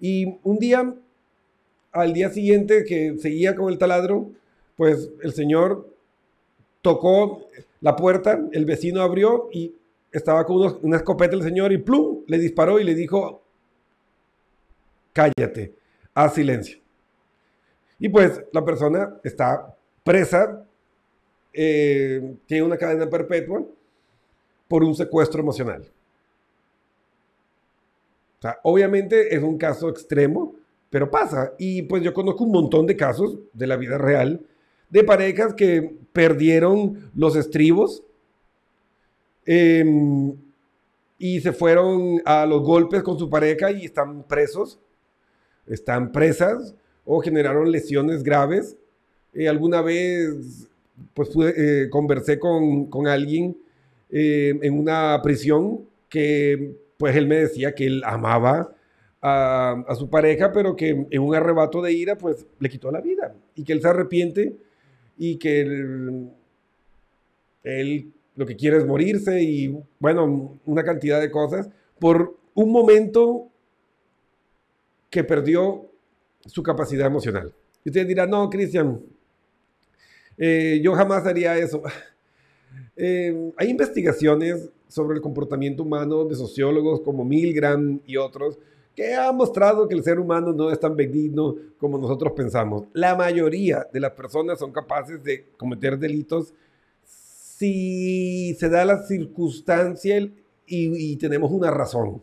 Y 0.00 0.38
un 0.42 0.58
día, 0.58 0.94
al 1.92 2.12
día 2.14 2.30
siguiente 2.30 2.84
que 2.84 3.18
seguía 3.18 3.54
con 3.54 3.70
el 3.70 3.78
taladro, 3.78 4.30
pues 4.74 5.10
el 5.22 5.34
señor 5.34 5.86
tocó 6.80 7.46
la 7.82 7.94
puerta, 7.94 8.40
el 8.52 8.64
vecino 8.64 9.02
abrió 9.02 9.50
y 9.52 9.74
estaba 10.10 10.46
con 10.46 10.78
una 10.82 10.96
escopeta 10.96 11.36
el 11.36 11.42
señor 11.42 11.72
y 11.72 11.78
plum, 11.78 12.24
le 12.26 12.38
disparó 12.38 12.80
y 12.80 12.84
le 12.84 12.94
dijo, 12.94 13.42
cállate, 15.12 15.74
haz 16.14 16.34
silencio. 16.34 16.78
Y 17.98 18.08
pues 18.08 18.42
la 18.52 18.64
persona 18.64 19.20
está 19.22 19.76
presa, 20.02 20.64
eh, 21.52 22.34
tiene 22.46 22.64
una 22.64 22.78
cadena 22.78 23.10
perpetua 23.10 23.62
por 24.68 24.82
un 24.84 24.94
secuestro 24.94 25.40
emocional. 25.42 25.86
Obviamente 28.62 29.34
es 29.34 29.42
un 29.42 29.58
caso 29.58 29.88
extremo, 29.88 30.54
pero 30.88 31.10
pasa. 31.10 31.52
Y 31.58 31.82
pues 31.82 32.02
yo 32.02 32.14
conozco 32.14 32.44
un 32.44 32.52
montón 32.52 32.86
de 32.86 32.96
casos 32.96 33.38
de 33.52 33.66
la 33.66 33.76
vida 33.76 33.98
real 33.98 34.40
de 34.88 35.04
parejas 35.04 35.54
que 35.54 35.94
perdieron 36.12 37.10
los 37.14 37.36
estribos 37.36 38.02
em, 39.46 40.34
y 41.16 41.40
se 41.40 41.52
fueron 41.52 42.20
a 42.24 42.44
los 42.44 42.62
golpes 42.62 43.02
con 43.02 43.18
su 43.18 43.30
pareja 43.30 43.70
y 43.70 43.84
están 43.84 44.24
presos, 44.24 44.80
están 45.66 46.10
presas 46.10 46.74
o 47.04 47.20
generaron 47.20 47.70
lesiones 47.70 48.22
graves. 48.22 48.76
Eh, 49.32 49.48
alguna 49.48 49.80
vez 49.80 50.66
pues 51.14 51.30
eh, 51.56 51.88
conversé 51.90 52.38
con, 52.38 53.06
alguien 53.06 53.56
eh, 54.10 54.58
en 54.60 54.78
una 54.78 55.20
prisión 55.22 55.86
que 56.08 56.74
pues 57.00 57.16
él 57.16 57.26
me 57.26 57.36
decía 57.36 57.74
que 57.74 57.86
él 57.86 58.02
amaba 58.04 58.74
a, 59.22 59.94
su 59.98 60.10
pareja, 60.10 60.52
pero 60.52 60.76
que 60.76 61.06
en 61.10 61.22
un 61.22 61.34
arrebato 61.34 61.80
de 61.80 61.94
ira 61.94 62.18
pues 62.18 62.46
le 62.58 62.68
quitó 62.68 62.90
la 62.90 63.00
vida 63.00 63.34
y 63.54 63.64
que 63.64 63.72
él 63.72 63.80
se 63.80 63.88
arrepiente 63.88 64.58
y 65.16 65.38
que 65.38 65.62
él, 67.62 68.12
lo 68.36 68.44
que 68.44 68.54
quiere 68.54 68.76
es 68.76 68.84
morirse 68.84 69.42
y 69.42 69.82
bueno, 69.98 70.60
una 70.66 70.84
cantidad 70.84 71.18
de 71.18 71.30
cosas 71.30 71.70
por 71.98 72.36
un 72.52 72.70
momento 72.70 73.48
que 75.08 75.24
perdió 75.24 75.90
su 76.44 76.62
capacidad 76.62 77.06
emocional. 77.06 77.54
Y 77.82 77.88
usted 77.88 78.06
dirá, 78.06 78.26
no, 78.26 78.50
Cristian, 78.50 79.00
eh, 80.36 80.78
yo 80.82 80.92
jamás 80.92 81.26
haría 81.26 81.56
eso. 81.56 81.82
Eh, 83.02 83.52
hay 83.56 83.70
investigaciones 83.70 84.68
sobre 84.90 85.16
el 85.16 85.22
comportamiento 85.22 85.84
humano 85.84 86.24
de 86.24 86.34
sociólogos 86.34 87.00
como 87.00 87.24
Milgram 87.24 88.00
y 88.06 88.16
otros 88.16 88.58
que 88.94 89.14
ha 89.14 89.30
mostrado 89.32 89.88
que 89.88 89.94
el 89.94 90.02
ser 90.02 90.18
humano 90.18 90.52
no 90.52 90.70
es 90.70 90.80
tan 90.80 90.96
benigno 90.96 91.54
como 91.78 91.96
nosotros 91.96 92.32
pensamos. 92.34 92.86
La 92.92 93.14
mayoría 93.14 93.86
de 93.92 94.00
las 94.00 94.12
personas 94.12 94.58
son 94.58 94.72
capaces 94.72 95.22
de 95.22 95.46
cometer 95.56 95.98
delitos 95.98 96.52
si 97.04 98.54
se 98.58 98.68
da 98.68 98.84
la 98.84 99.02
circunstancia 99.02 100.30
y, 100.66 101.16
tenemos 101.16 101.50
una 101.50 101.70
razón. 101.70 102.22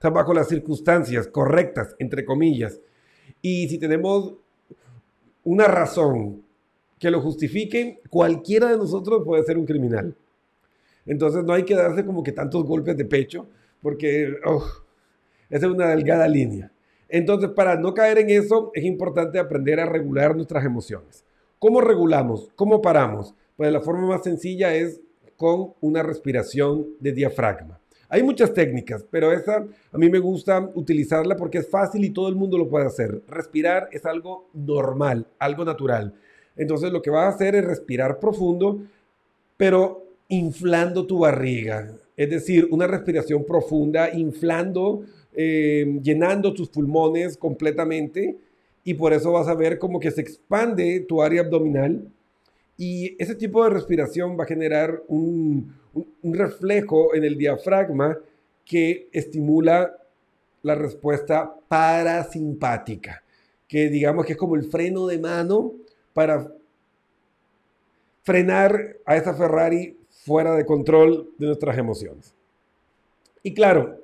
sea, 0.00 0.10
bajo 0.10 0.34
las 0.34 0.48
circunstancias 0.48 1.26
correctas, 1.26 1.96
entre 1.98 2.24
comillas. 2.24 2.80
Y 3.40 3.68
si 3.68 3.78
tenemos 3.78 4.34
una 5.44 5.66
razón 5.66 6.42
que 6.98 7.10
lo 7.10 7.20
justifique, 7.20 8.00
cualquiera 8.10 8.70
de 8.70 8.76
nosotros 8.76 9.22
puede 9.24 9.42
ser 9.42 9.58
un 9.58 9.66
criminal. 9.66 10.14
Entonces 11.06 11.44
no 11.44 11.52
hay 11.52 11.64
que 11.64 11.74
darse 11.74 12.04
como 12.04 12.22
que 12.22 12.32
tantos 12.32 12.64
golpes 12.64 12.96
de 12.96 13.04
pecho, 13.04 13.48
porque 13.80 14.34
oh, 14.44 14.64
esa 15.50 15.66
es 15.66 15.72
una 15.72 15.88
delgada 15.88 16.28
línea. 16.28 16.72
Entonces, 17.08 17.50
para 17.50 17.76
no 17.76 17.92
caer 17.92 18.18
en 18.18 18.30
eso, 18.30 18.70
es 18.72 18.84
importante 18.84 19.38
aprender 19.38 19.78
a 19.80 19.86
regular 19.86 20.34
nuestras 20.34 20.64
emociones. 20.64 21.26
¿Cómo 21.58 21.82
regulamos? 21.82 22.50
¿Cómo 22.56 22.80
paramos? 22.80 23.34
Pues 23.54 23.70
la 23.70 23.82
forma 23.82 24.06
más 24.06 24.22
sencilla 24.22 24.74
es 24.74 25.00
con 25.36 25.74
una 25.80 26.02
respiración 26.02 26.86
de 27.00 27.12
diafragma. 27.12 27.78
Hay 28.08 28.22
muchas 28.22 28.52
técnicas, 28.52 29.04
pero 29.10 29.32
esa 29.32 29.66
a 29.92 29.98
mí 29.98 30.08
me 30.10 30.18
gusta 30.18 30.70
utilizarla 30.74 31.36
porque 31.36 31.58
es 31.58 31.68
fácil 31.68 32.04
y 32.04 32.10
todo 32.10 32.28
el 32.28 32.34
mundo 32.34 32.56
lo 32.56 32.68
puede 32.68 32.86
hacer. 32.86 33.22
Respirar 33.28 33.88
es 33.92 34.06
algo 34.06 34.48
normal, 34.54 35.26
algo 35.38 35.64
natural. 35.64 36.14
Entonces 36.56 36.92
lo 36.92 37.02
que 37.02 37.10
vas 37.10 37.26
a 37.26 37.36
hacer 37.36 37.54
es 37.54 37.64
respirar 37.64 38.18
profundo, 38.18 38.82
pero 39.56 40.01
inflando 40.32 41.06
tu 41.06 41.18
barriga. 41.18 41.94
Es 42.16 42.30
decir, 42.30 42.66
una 42.70 42.86
respiración 42.86 43.44
profunda, 43.44 44.10
inflando, 44.14 45.02
eh, 45.34 45.98
llenando 46.02 46.54
tus 46.54 46.70
pulmones 46.70 47.36
completamente. 47.36 48.38
Y 48.82 48.94
por 48.94 49.12
eso 49.12 49.32
vas 49.32 49.46
a 49.48 49.54
ver 49.54 49.78
como 49.78 50.00
que 50.00 50.10
se 50.10 50.22
expande 50.22 51.00
tu 51.00 51.20
área 51.20 51.42
abdominal. 51.42 52.08
Y 52.78 53.14
ese 53.22 53.34
tipo 53.34 53.62
de 53.62 53.70
respiración 53.70 54.38
va 54.38 54.44
a 54.44 54.46
generar 54.46 55.02
un, 55.06 55.74
un, 55.94 56.34
reflejo 56.34 57.14
en 57.14 57.24
el 57.24 57.36
diafragma 57.36 58.18
que 58.64 59.08
estimula 59.12 59.98
la 60.62 60.74
respuesta 60.74 61.54
parasimpática, 61.68 63.22
que 63.68 63.90
digamos 63.90 64.24
que 64.24 64.32
es 64.32 64.38
como 64.38 64.56
el 64.56 64.64
freno 64.64 65.06
de 65.06 65.18
mano 65.18 65.72
para 66.14 66.50
frenar 68.22 68.96
a 69.04 69.16
esa 69.16 69.34
Ferrari 69.34 69.96
fuera 70.24 70.54
de 70.54 70.64
control 70.64 71.30
de 71.38 71.46
nuestras 71.46 71.76
emociones. 71.78 72.34
Y 73.42 73.54
claro, 73.54 73.98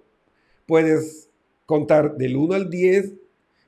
puedes 0.66 1.28
contar 1.64 2.16
del 2.16 2.37
1 2.37 2.54
al 2.54 2.70
10 2.70 3.14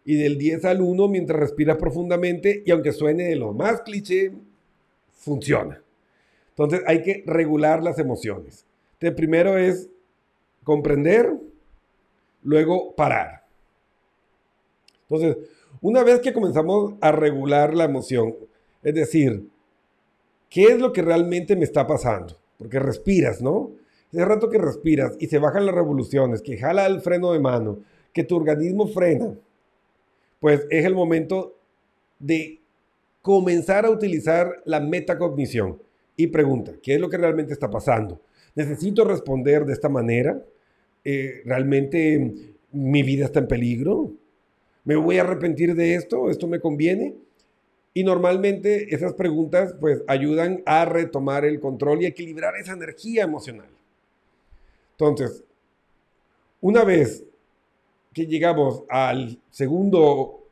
y 0.04 0.16
del 0.16 0.36
10 0.36 0.64
al 0.64 0.80
1 0.80 1.08
mientras 1.08 1.38
respiras 1.38 1.76
profundamente 1.76 2.62
y 2.66 2.70
aunque 2.72 2.92
suene 2.92 3.24
de 3.24 3.36
lo 3.36 3.52
más 3.52 3.82
cliché, 3.82 4.32
funciona. 5.12 5.80
Entonces 6.50 6.82
hay 6.86 7.02
que 7.02 7.22
regular 7.26 7.82
las 7.82 7.98
emociones. 7.98 8.64
Entonces, 8.94 9.16
primero 9.16 9.56
es 9.56 9.88
comprender, 10.64 11.32
luego 12.42 12.94
parar. 12.96 13.44
Entonces, 15.08 15.36
una 15.80 16.02
vez 16.02 16.20
que 16.20 16.32
comenzamos 16.32 16.94
a 17.00 17.12
regular 17.12 17.74
la 17.74 17.84
emoción, 17.84 18.34
es 18.82 18.94
decir, 18.94 19.48
¿qué 20.48 20.64
es 20.64 20.78
lo 20.78 20.92
que 20.92 21.02
realmente 21.02 21.54
me 21.54 21.64
está 21.64 21.86
pasando? 21.86 22.39
Porque 22.60 22.78
respiras, 22.78 23.40
¿no? 23.40 23.70
Ese 24.12 24.22
rato 24.22 24.50
que 24.50 24.58
respiras 24.58 25.16
y 25.18 25.28
se 25.28 25.38
bajan 25.38 25.64
las 25.64 25.74
revoluciones, 25.74 26.42
que 26.42 26.58
jala 26.58 26.86
el 26.86 27.00
freno 27.00 27.32
de 27.32 27.40
mano, 27.40 27.78
que 28.12 28.22
tu 28.22 28.36
organismo 28.36 28.86
frena, 28.86 29.34
pues 30.40 30.66
es 30.68 30.84
el 30.84 30.94
momento 30.94 31.56
de 32.18 32.60
comenzar 33.22 33.86
a 33.86 33.90
utilizar 33.90 34.60
la 34.66 34.78
metacognición 34.78 35.80
y 36.16 36.26
pregunta, 36.26 36.72
¿qué 36.82 36.96
es 36.96 37.00
lo 37.00 37.08
que 37.08 37.16
realmente 37.16 37.54
está 37.54 37.70
pasando? 37.70 38.20
¿Necesito 38.54 39.04
responder 39.04 39.64
de 39.64 39.72
esta 39.72 39.88
manera? 39.88 40.44
Eh, 41.02 41.40
¿Realmente 41.46 42.34
mi 42.72 43.02
vida 43.02 43.24
está 43.24 43.38
en 43.38 43.48
peligro? 43.48 44.12
¿Me 44.84 44.96
voy 44.96 45.16
a 45.16 45.22
arrepentir 45.22 45.74
de 45.74 45.94
esto? 45.94 46.28
¿Esto 46.28 46.46
me 46.46 46.60
conviene? 46.60 47.14
Y 47.92 48.04
normalmente 48.04 48.94
esas 48.94 49.14
preguntas 49.14 49.74
pues 49.80 50.02
ayudan 50.06 50.62
a 50.64 50.84
retomar 50.84 51.44
el 51.44 51.58
control 51.58 52.02
y 52.02 52.06
equilibrar 52.06 52.54
esa 52.56 52.72
energía 52.72 53.24
emocional. 53.24 53.68
Entonces, 54.92 55.42
una 56.60 56.84
vez 56.84 57.24
que 58.12 58.26
llegamos 58.26 58.84
al 58.88 59.38
segundo 59.50 60.44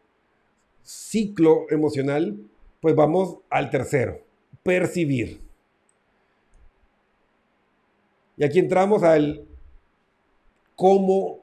ciclo 0.82 1.66
emocional, 1.70 2.36
pues 2.80 2.94
vamos 2.94 3.38
al 3.50 3.70
tercero, 3.70 4.20
percibir. 4.62 5.40
Y 8.36 8.44
aquí 8.44 8.58
entramos 8.58 9.02
al 9.02 9.44
cómo 10.76 11.40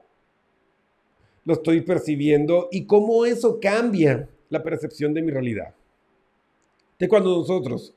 lo 1.44 1.54
estoy 1.54 1.82
percibiendo 1.82 2.68
y 2.72 2.86
cómo 2.86 3.24
eso 3.24 3.60
cambia 3.60 4.28
la 4.48 4.62
percepción 4.62 5.14
de 5.14 5.22
mi 5.22 5.30
realidad. 5.30 5.74
De 6.98 7.08
cuando 7.08 7.36
nosotros 7.36 7.94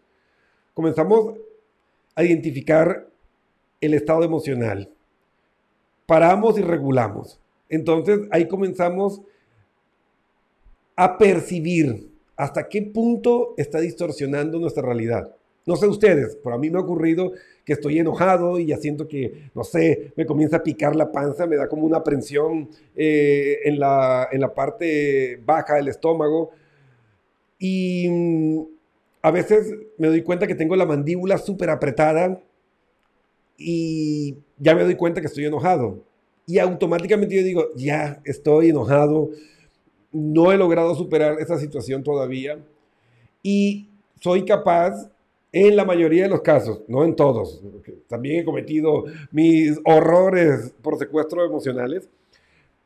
comenzamos 0.73 1.35
a 2.15 2.23
identificar 2.23 3.07
el 3.79 3.93
estado 3.93 4.23
emocional, 4.23 4.89
paramos 6.05 6.57
y 6.57 6.62
regulamos. 6.62 7.39
Entonces 7.69 8.21
ahí 8.31 8.47
comenzamos 8.47 9.21
a 10.95 11.17
percibir 11.17 12.09
hasta 12.35 12.67
qué 12.67 12.81
punto 12.81 13.53
está 13.57 13.79
distorsionando 13.79 14.59
nuestra 14.59 14.83
realidad. 14.83 15.33
No 15.65 15.75
sé 15.75 15.88
ustedes, 15.88 16.38
pero 16.43 16.55
a 16.55 16.57
mí 16.57 16.69
me 16.69 16.79
ha 16.79 16.81
ocurrido 16.81 17.31
que 17.63 17.73
estoy 17.73 17.99
enojado 17.99 18.57
y 18.59 18.65
ya 18.65 18.77
siento 18.77 19.07
que, 19.07 19.51
no 19.53 19.63
sé, 19.63 20.13
me 20.15 20.25
comienza 20.25 20.57
a 20.57 20.63
picar 20.63 20.95
la 20.95 21.12
panza, 21.12 21.45
me 21.45 21.57
da 21.57 21.67
como 21.67 21.85
una 21.85 21.97
aprensión 21.97 22.69
eh, 22.95 23.59
en, 23.63 23.79
la, 23.79 24.27
en 24.31 24.41
la 24.41 24.53
parte 24.53 25.39
baja 25.45 25.75
del 25.75 25.89
estómago. 25.89 26.49
Y 27.59 28.07
mm, 28.09 28.62
a 29.21 29.32
veces 29.32 29.73
me 29.97 30.08
doy 30.08 30.21
cuenta 30.23 30.47
que 30.47 30.55
tengo 30.55 30.75
la 30.75 30.86
mandíbula 30.86 31.38
súper 31.38 31.69
apretada 31.69 32.41
y 33.58 34.38
ya 34.58 34.75
me 34.75 34.84
doy 34.84 34.95
cuenta 34.95 35.21
que 35.21 35.27
estoy 35.27 35.45
enojado. 35.45 36.03
Y 36.45 36.60
automáticamente 36.60 37.36
yo 37.36 37.43
digo, 37.43 37.67
ya 37.75 38.21
estoy 38.23 38.69
enojado, 38.69 39.29
no 40.12 40.51
he 40.51 40.58
logrado 40.58 40.95
superar 40.95 41.39
esa 41.39 41.60
situación 41.60 42.03
todavía. 42.03 42.58
Y 43.43 43.89
soy 44.19 44.45
capaz 44.45 45.10
en 45.51 45.75
la 45.75 45.86
mayoría 45.86 46.23
de 46.23 46.29
los 46.29 46.41
casos, 46.41 46.82
no 46.88 47.03
en 47.03 47.15
todos, 47.15 47.62
también 48.08 48.41
he 48.41 48.45
cometido 48.45 49.05
mis 49.32 49.79
horrores 49.84 50.73
por 50.82 50.97
secuestro 50.99 51.43
emocionales, 51.43 52.08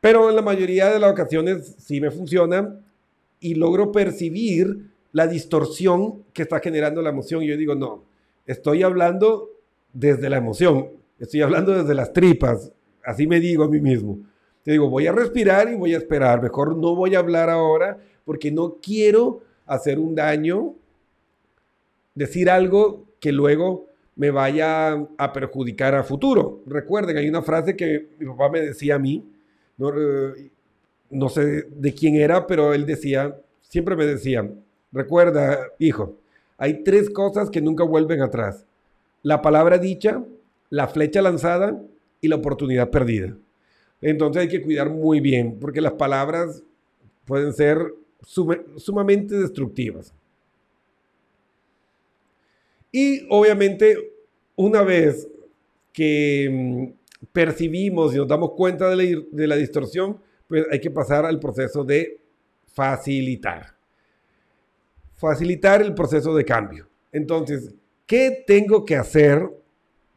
pero 0.00 0.30
en 0.30 0.36
la 0.36 0.42
mayoría 0.42 0.90
de 0.90 0.98
las 0.98 1.12
ocasiones 1.12 1.74
sí 1.78 2.00
me 2.00 2.10
funciona 2.10 2.80
y 3.38 3.54
logro 3.54 3.92
percibir 3.92 4.93
la 5.14 5.28
distorsión 5.28 6.24
que 6.32 6.42
está 6.42 6.58
generando 6.58 7.00
la 7.00 7.10
emoción. 7.10 7.42
Y 7.42 7.46
yo 7.46 7.56
digo, 7.56 7.74
no, 7.74 8.02
estoy 8.46 8.82
hablando 8.82 9.48
desde 9.92 10.28
la 10.28 10.38
emoción, 10.38 10.90
estoy 11.20 11.40
hablando 11.40 11.72
desde 11.72 11.94
las 11.94 12.12
tripas, 12.12 12.72
así 13.04 13.26
me 13.26 13.38
digo 13.38 13.64
a 13.64 13.68
mí 13.68 13.80
mismo. 13.80 14.18
Te 14.64 14.72
digo, 14.72 14.90
voy 14.90 15.06
a 15.06 15.12
respirar 15.12 15.70
y 15.70 15.76
voy 15.76 15.94
a 15.94 15.98
esperar, 15.98 16.42
mejor 16.42 16.76
no 16.76 16.96
voy 16.96 17.14
a 17.14 17.20
hablar 17.20 17.48
ahora 17.48 17.96
porque 18.24 18.50
no 18.50 18.78
quiero 18.82 19.42
hacer 19.66 20.00
un 20.00 20.16
daño 20.16 20.74
decir 22.14 22.50
algo 22.50 23.04
que 23.20 23.30
luego 23.30 23.86
me 24.16 24.32
vaya 24.32 24.94
a 25.16 25.32
perjudicar 25.32 25.94
a 25.94 26.02
futuro. 26.02 26.60
Recuerden, 26.66 27.16
hay 27.18 27.28
una 27.28 27.42
frase 27.42 27.76
que 27.76 28.08
mi 28.18 28.26
papá 28.26 28.48
me 28.48 28.60
decía 28.62 28.96
a 28.96 28.98
mí, 28.98 29.24
no, 29.76 29.90
eh, 29.90 30.50
no 31.10 31.28
sé 31.28 31.68
de 31.70 31.94
quién 31.94 32.16
era, 32.16 32.48
pero 32.48 32.74
él 32.74 32.84
decía, 32.84 33.36
siempre 33.62 33.94
me 33.94 34.06
decía, 34.06 34.50
recuerda, 34.94 35.58
hijo, 35.78 36.16
hay 36.56 36.82
tres 36.82 37.10
cosas 37.10 37.50
que 37.50 37.60
nunca 37.60 37.84
vuelven 37.84 38.22
atrás. 38.22 38.64
La 39.22 39.42
palabra 39.42 39.76
dicha, 39.76 40.24
la 40.70 40.88
flecha 40.88 41.20
lanzada 41.20 41.78
y 42.20 42.28
la 42.28 42.36
oportunidad 42.36 42.90
perdida. 42.90 43.36
Entonces 44.00 44.42
hay 44.42 44.48
que 44.48 44.62
cuidar 44.62 44.88
muy 44.88 45.20
bien, 45.20 45.58
porque 45.60 45.80
las 45.80 45.94
palabras 45.94 46.62
pueden 47.26 47.52
ser 47.52 47.94
sumamente 48.22 49.34
destructivas. 49.34 50.14
Y 52.92 53.26
obviamente, 53.28 54.12
una 54.56 54.82
vez 54.82 55.28
que 55.92 56.48
mm, 56.50 57.26
percibimos 57.32 58.14
y 58.14 58.18
nos 58.18 58.28
damos 58.28 58.52
cuenta 58.52 58.88
de 58.90 59.46
la, 59.46 59.56
distorsión, 59.56 60.20
pues 60.46 60.66
hay 60.70 60.80
que 60.80 60.90
pasar 60.90 61.26
al 61.26 61.40
proceso 61.40 61.82
de 61.82 62.20
facilitar. 62.66 63.74
Facilitar 65.16 65.82
el 65.82 65.94
proceso 65.94 66.34
de 66.34 66.44
cambio. 66.44 66.88
Entonces, 67.12 67.74
¿qué 68.06 68.44
tengo 68.46 68.84
que 68.84 68.96
hacer 68.96 69.48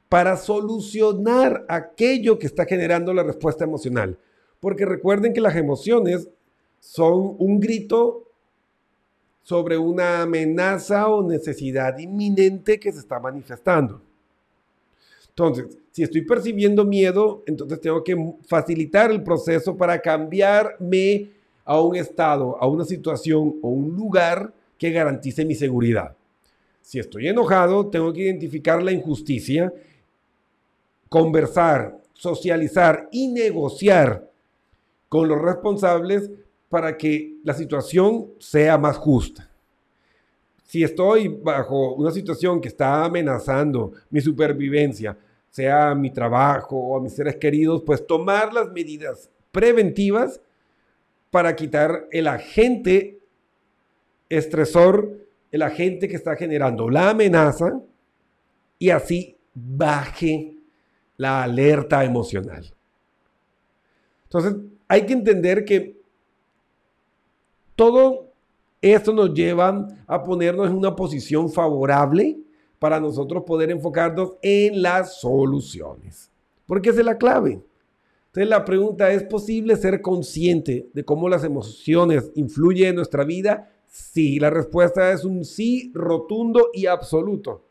para 0.10 0.38
solucionar 0.38 1.66
aquello 1.68 2.40
que 2.40 2.48
está 2.48 2.66
generando 2.66 3.14
la 3.14 3.24
respuesta 3.24 3.64
emocional? 3.64 4.18
Porque 4.60 4.86
recuerden 4.86 5.34
que 5.34 5.42
las 5.42 5.56
emociones 5.56 6.28
son 6.80 7.36
un 7.38 7.60
grito 7.60 8.24
sobre 9.44 9.78
una 9.78 10.24
amenaza 10.24 11.08
o 11.08 11.24
necesidad 11.24 11.98
inminente 12.00 12.80
que 12.80 12.92
se 12.92 13.00
está 13.00 13.20
manifestando. 13.20 14.02
Entonces, 15.30 15.78
si 15.92 16.04
estoy 16.04 16.24
percibiendo 16.24 16.84
miedo, 16.84 17.44
entonces 17.46 17.80
tengo 17.80 18.04
que 18.04 18.16
facilitar 18.48 19.12
el 19.12 19.24
proceso 19.24 19.78
para 19.78 20.02
cambiarme 20.02 21.30
a 21.64 21.80
un 21.80 21.96
estado, 21.96 22.58
a 22.60 22.68
una 22.68 22.84
situación 22.84 23.56
o 23.62 23.70
un 23.70 23.96
lugar 23.96 24.54
que 24.78 24.92
garantice 24.92 25.46
mi 25.46 25.56
seguridad. 25.56 26.16
Si 26.82 27.00
estoy 27.00 27.28
enojado, 27.28 27.88
tengo 27.88 28.14
que 28.14 28.22
identificar 28.22 28.82
la 28.82 28.92
injusticia, 28.92 29.74
conversar, 31.10 31.98
socializar 32.14 33.10
y 33.12 33.28
negociar 33.28 34.30
con 35.10 35.28
los 35.28 35.42
responsables 35.42 36.30
para 36.70 36.98
que 36.98 37.36
la 37.44 37.54
situación 37.54 38.32
sea 38.40 38.78
más 38.78 38.98
justa. 38.98 39.50
Si 40.66 40.84
estoy 40.84 41.30
bajo 41.30 41.94
una 41.94 42.12
situación 42.12 42.60
que 42.60 42.68
está 42.68 43.06
amenazando 43.06 43.94
mi 44.10 44.20
supervivencia, 44.20 45.18
sea 45.50 45.96
mi 45.96 46.12
trabajo 46.12 46.78
o 46.78 46.98
a 46.98 47.02
mis 47.02 47.14
seres 47.14 47.38
queridos, 47.38 47.84
pues 47.86 48.06
tomar 48.06 48.54
las 48.54 48.72
medidas 48.72 49.30
preventivas 49.52 50.42
para 51.32 51.56
quitar 51.56 52.08
el 52.12 52.28
agente 52.28 53.20
estresor, 54.30 55.28
el 55.52 55.62
agente 55.62 56.08
que 56.08 56.16
está 56.16 56.36
generando 56.36 56.90
la 56.90 57.12
amenaza 57.12 57.80
y 58.80 58.90
así 58.90 59.38
baje 59.54 60.56
la 61.18 61.44
alerta 61.44 62.04
emocional. 62.04 62.74
Entonces, 64.24 64.56
hay 64.88 65.06
que 65.06 65.14
entender 65.14 65.66
que 65.66 65.98
todo 67.76 68.32
esto 68.82 69.14
nos 69.14 69.34
lleva 69.34 69.88
a 70.06 70.24
ponernos 70.24 70.70
en 70.70 70.76
una 70.76 70.96
posición 70.96 71.50
favorable 71.52 72.38
para 72.80 73.00
nosotros 73.00 73.44
poder 73.44 73.72
enfocarnos 73.72 74.34
en 74.42 74.82
las 74.82 75.20
soluciones. 75.20 76.30
Porque 76.66 76.90
esa 76.90 77.00
es 77.00 77.06
la 77.06 77.18
clave. 77.18 77.62
Entonces 78.28 78.50
la 78.50 78.66
pregunta, 78.66 79.12
¿es 79.12 79.24
posible 79.24 79.76
ser 79.78 80.02
consciente 80.02 80.90
de 80.94 81.04
cómo 81.04 81.28
las 81.28 81.44
emociones 81.44 82.32
influyen 82.36 82.90
en 82.90 82.96
nuestra 82.96 83.24
vida? 83.24 83.72
Sí, 83.98 84.40
la 84.40 84.52
respuesta 84.52 85.12
es 85.12 85.26
un 85.26 85.44
sí 85.44 85.92
rotundo 85.96 86.70
y 86.72 86.86
absoluto. 86.86 87.66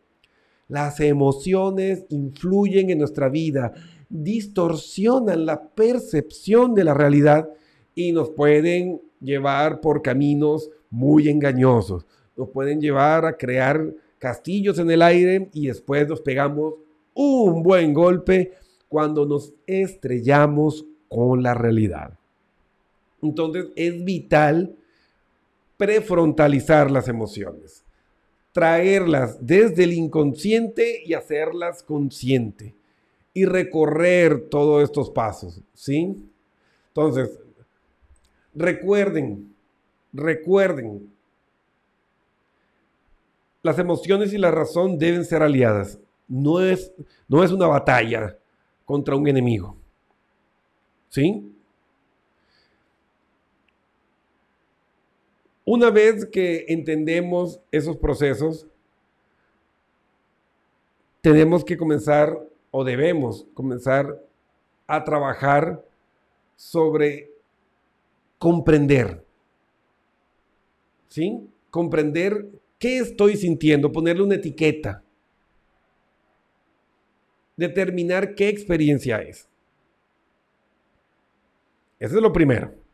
Las 0.66 0.98
emociones 0.98 2.04
influyen 2.08 2.90
en 2.90 2.98
nuestra 2.98 3.28
vida, 3.28 3.72
distorsionan 4.08 5.46
la 5.46 5.68
percepción 5.68 6.74
de 6.74 6.82
la 6.82 6.94
realidad 6.94 7.48
y 7.94 8.10
nos 8.10 8.30
pueden 8.30 9.00
llevar 9.20 9.80
por 9.80 10.02
caminos 10.02 10.68
muy 10.90 11.28
engañosos. 11.28 12.06
Nos 12.36 12.48
pueden 12.48 12.80
llevar 12.80 13.24
a 13.24 13.36
crear 13.36 13.94
castillos 14.18 14.80
en 14.80 14.90
el 14.90 15.02
aire 15.02 15.48
y 15.52 15.68
después 15.68 16.08
nos 16.08 16.20
pegamos 16.22 16.74
un 17.14 17.62
buen 17.62 17.94
golpe 17.94 18.52
cuando 18.88 19.26
nos 19.26 19.54
estrellamos 19.64 20.84
con 21.08 21.44
la 21.44 21.54
realidad. 21.54 22.18
Entonces 23.22 23.66
es 23.76 24.04
vital 24.04 24.76
prefrontalizar 25.76 26.90
las 26.90 27.08
emociones, 27.08 27.84
traerlas 28.52 29.38
desde 29.44 29.84
el 29.84 29.92
inconsciente 29.92 31.02
y 31.04 31.14
hacerlas 31.14 31.82
consciente 31.82 32.74
y 33.34 33.44
recorrer 33.44 34.48
todos 34.48 34.82
estos 34.82 35.10
pasos, 35.10 35.60
¿sí? 35.74 36.16
Entonces, 36.88 37.38
recuerden, 38.54 39.54
recuerden, 40.12 41.12
las 43.62 43.78
emociones 43.78 44.32
y 44.32 44.38
la 44.38 44.50
razón 44.50 44.96
deben 44.96 45.24
ser 45.24 45.42
aliadas. 45.42 45.98
No 46.28 46.60
es, 46.60 46.92
no 47.28 47.42
es 47.44 47.50
una 47.50 47.66
batalla 47.66 48.38
contra 48.84 49.16
un 49.16 49.26
enemigo. 49.26 49.76
¿Sí? 51.08 51.55
Una 55.68 55.90
vez 55.90 56.24
que 56.26 56.64
entendemos 56.68 57.60
esos 57.72 57.96
procesos, 57.96 58.68
tenemos 61.20 61.64
que 61.64 61.76
comenzar 61.76 62.38
o 62.70 62.84
debemos 62.84 63.48
comenzar 63.52 64.22
a 64.86 65.02
trabajar 65.02 65.84
sobre 66.54 67.32
comprender. 68.38 69.24
¿Sí? 71.08 71.50
Comprender 71.70 72.46
qué 72.78 72.98
estoy 72.98 73.36
sintiendo, 73.36 73.90
ponerle 73.90 74.22
una 74.22 74.36
etiqueta. 74.36 75.02
Determinar 77.56 78.36
qué 78.36 78.48
experiencia 78.48 79.18
es. 79.18 79.48
Eso 81.98 82.16
es 82.16 82.22
lo 82.22 82.32
primero. 82.32 82.85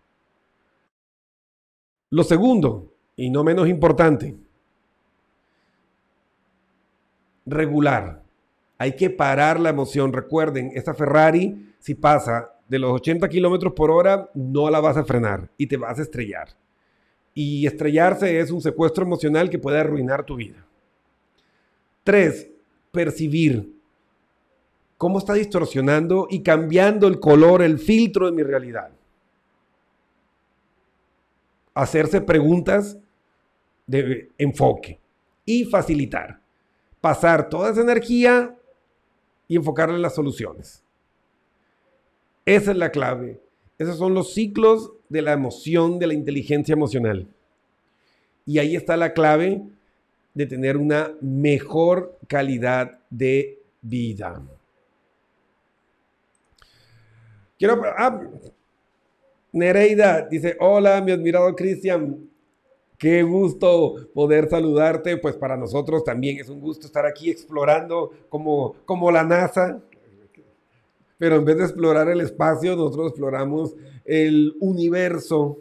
Lo 2.12 2.24
segundo, 2.24 2.92
y 3.16 3.30
no 3.30 3.42
menos 3.42 3.66
importante, 3.70 4.36
regular. 7.46 8.22
Hay 8.76 8.96
que 8.96 9.08
parar 9.08 9.58
la 9.58 9.70
emoción. 9.70 10.12
Recuerden, 10.12 10.72
esta 10.74 10.92
Ferrari, 10.92 11.72
si 11.78 11.94
pasa 11.94 12.52
de 12.68 12.78
los 12.78 12.92
80 12.92 13.26
kilómetros 13.30 13.72
por 13.72 13.90
hora, 13.90 14.28
no 14.34 14.68
la 14.68 14.80
vas 14.80 14.98
a 14.98 15.04
frenar 15.04 15.48
y 15.56 15.66
te 15.66 15.78
vas 15.78 15.98
a 15.98 16.02
estrellar. 16.02 16.48
Y 17.32 17.66
estrellarse 17.66 18.40
es 18.40 18.50
un 18.50 18.60
secuestro 18.60 19.06
emocional 19.06 19.48
que 19.48 19.58
puede 19.58 19.78
arruinar 19.78 20.26
tu 20.26 20.36
vida. 20.36 20.66
Tres, 22.04 22.50
percibir 22.90 23.74
cómo 24.98 25.18
está 25.18 25.32
distorsionando 25.32 26.26
y 26.28 26.42
cambiando 26.42 27.08
el 27.08 27.18
color, 27.18 27.62
el 27.62 27.78
filtro 27.78 28.26
de 28.26 28.32
mi 28.32 28.42
realidad. 28.42 28.90
Hacerse 31.74 32.20
preguntas 32.20 32.98
de 33.86 34.30
enfoque 34.38 35.00
y 35.44 35.64
facilitar. 35.64 36.40
Pasar 37.00 37.48
toda 37.48 37.70
esa 37.70 37.80
energía 37.80 38.54
y 39.48 39.56
enfocarla 39.56 39.96
en 39.96 40.02
las 40.02 40.14
soluciones. 40.14 40.82
Esa 42.44 42.70
es 42.72 42.76
la 42.76 42.90
clave. 42.90 43.40
Esos 43.78 43.98
son 43.98 44.14
los 44.14 44.34
ciclos 44.34 44.92
de 45.08 45.22
la 45.22 45.32
emoción, 45.32 45.98
de 45.98 46.06
la 46.06 46.14
inteligencia 46.14 46.72
emocional. 46.72 47.26
Y 48.46 48.58
ahí 48.58 48.76
está 48.76 48.96
la 48.96 49.12
clave 49.12 49.62
de 50.34 50.46
tener 50.46 50.76
una 50.76 51.12
mejor 51.20 52.18
calidad 52.26 53.00
de 53.10 53.58
vida. 53.80 54.42
Quiero... 57.58 57.82
Ah, 57.96 58.20
Nereida 59.52 60.26
dice, 60.28 60.56
hola, 60.60 61.00
mi 61.02 61.12
admirado 61.12 61.54
Cristian. 61.54 62.28
Qué 62.96 63.22
gusto 63.22 63.94
poder 64.14 64.48
saludarte. 64.48 65.18
Pues 65.18 65.36
para 65.36 65.56
nosotros 65.56 66.04
también 66.04 66.38
es 66.38 66.48
un 66.48 66.60
gusto 66.60 66.86
estar 66.86 67.04
aquí 67.04 67.30
explorando 67.30 68.12
como, 68.28 68.76
como 68.84 69.10
la 69.10 69.24
NASA, 69.24 69.80
pero 71.18 71.36
en 71.36 71.44
vez 71.44 71.56
de 71.58 71.64
explorar 71.64 72.08
el 72.08 72.20
espacio, 72.20 72.74
nosotros 72.74 73.08
exploramos 73.10 73.76
el 74.04 74.54
universo 74.60 75.58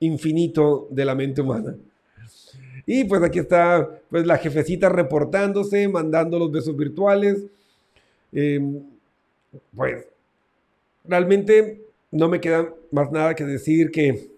infinito 0.00 0.86
de 0.90 1.04
la 1.04 1.14
mente 1.14 1.40
humana. 1.40 1.76
Y 2.86 3.04
pues 3.04 3.22
aquí 3.22 3.38
está 3.38 3.88
pues 4.10 4.26
la 4.26 4.38
jefecita 4.38 4.88
reportándose, 4.88 5.88
mandando 5.88 6.38
los 6.38 6.50
besos 6.50 6.76
virtuales. 6.76 7.44
Em, 8.32 8.82
pues 9.74 10.06
realmente 11.04 11.89
no 12.10 12.28
me 12.28 12.40
queda 12.40 12.72
más 12.90 13.10
nada 13.10 13.34
que 13.34 13.44
decir 13.44 13.90
que 13.90 14.30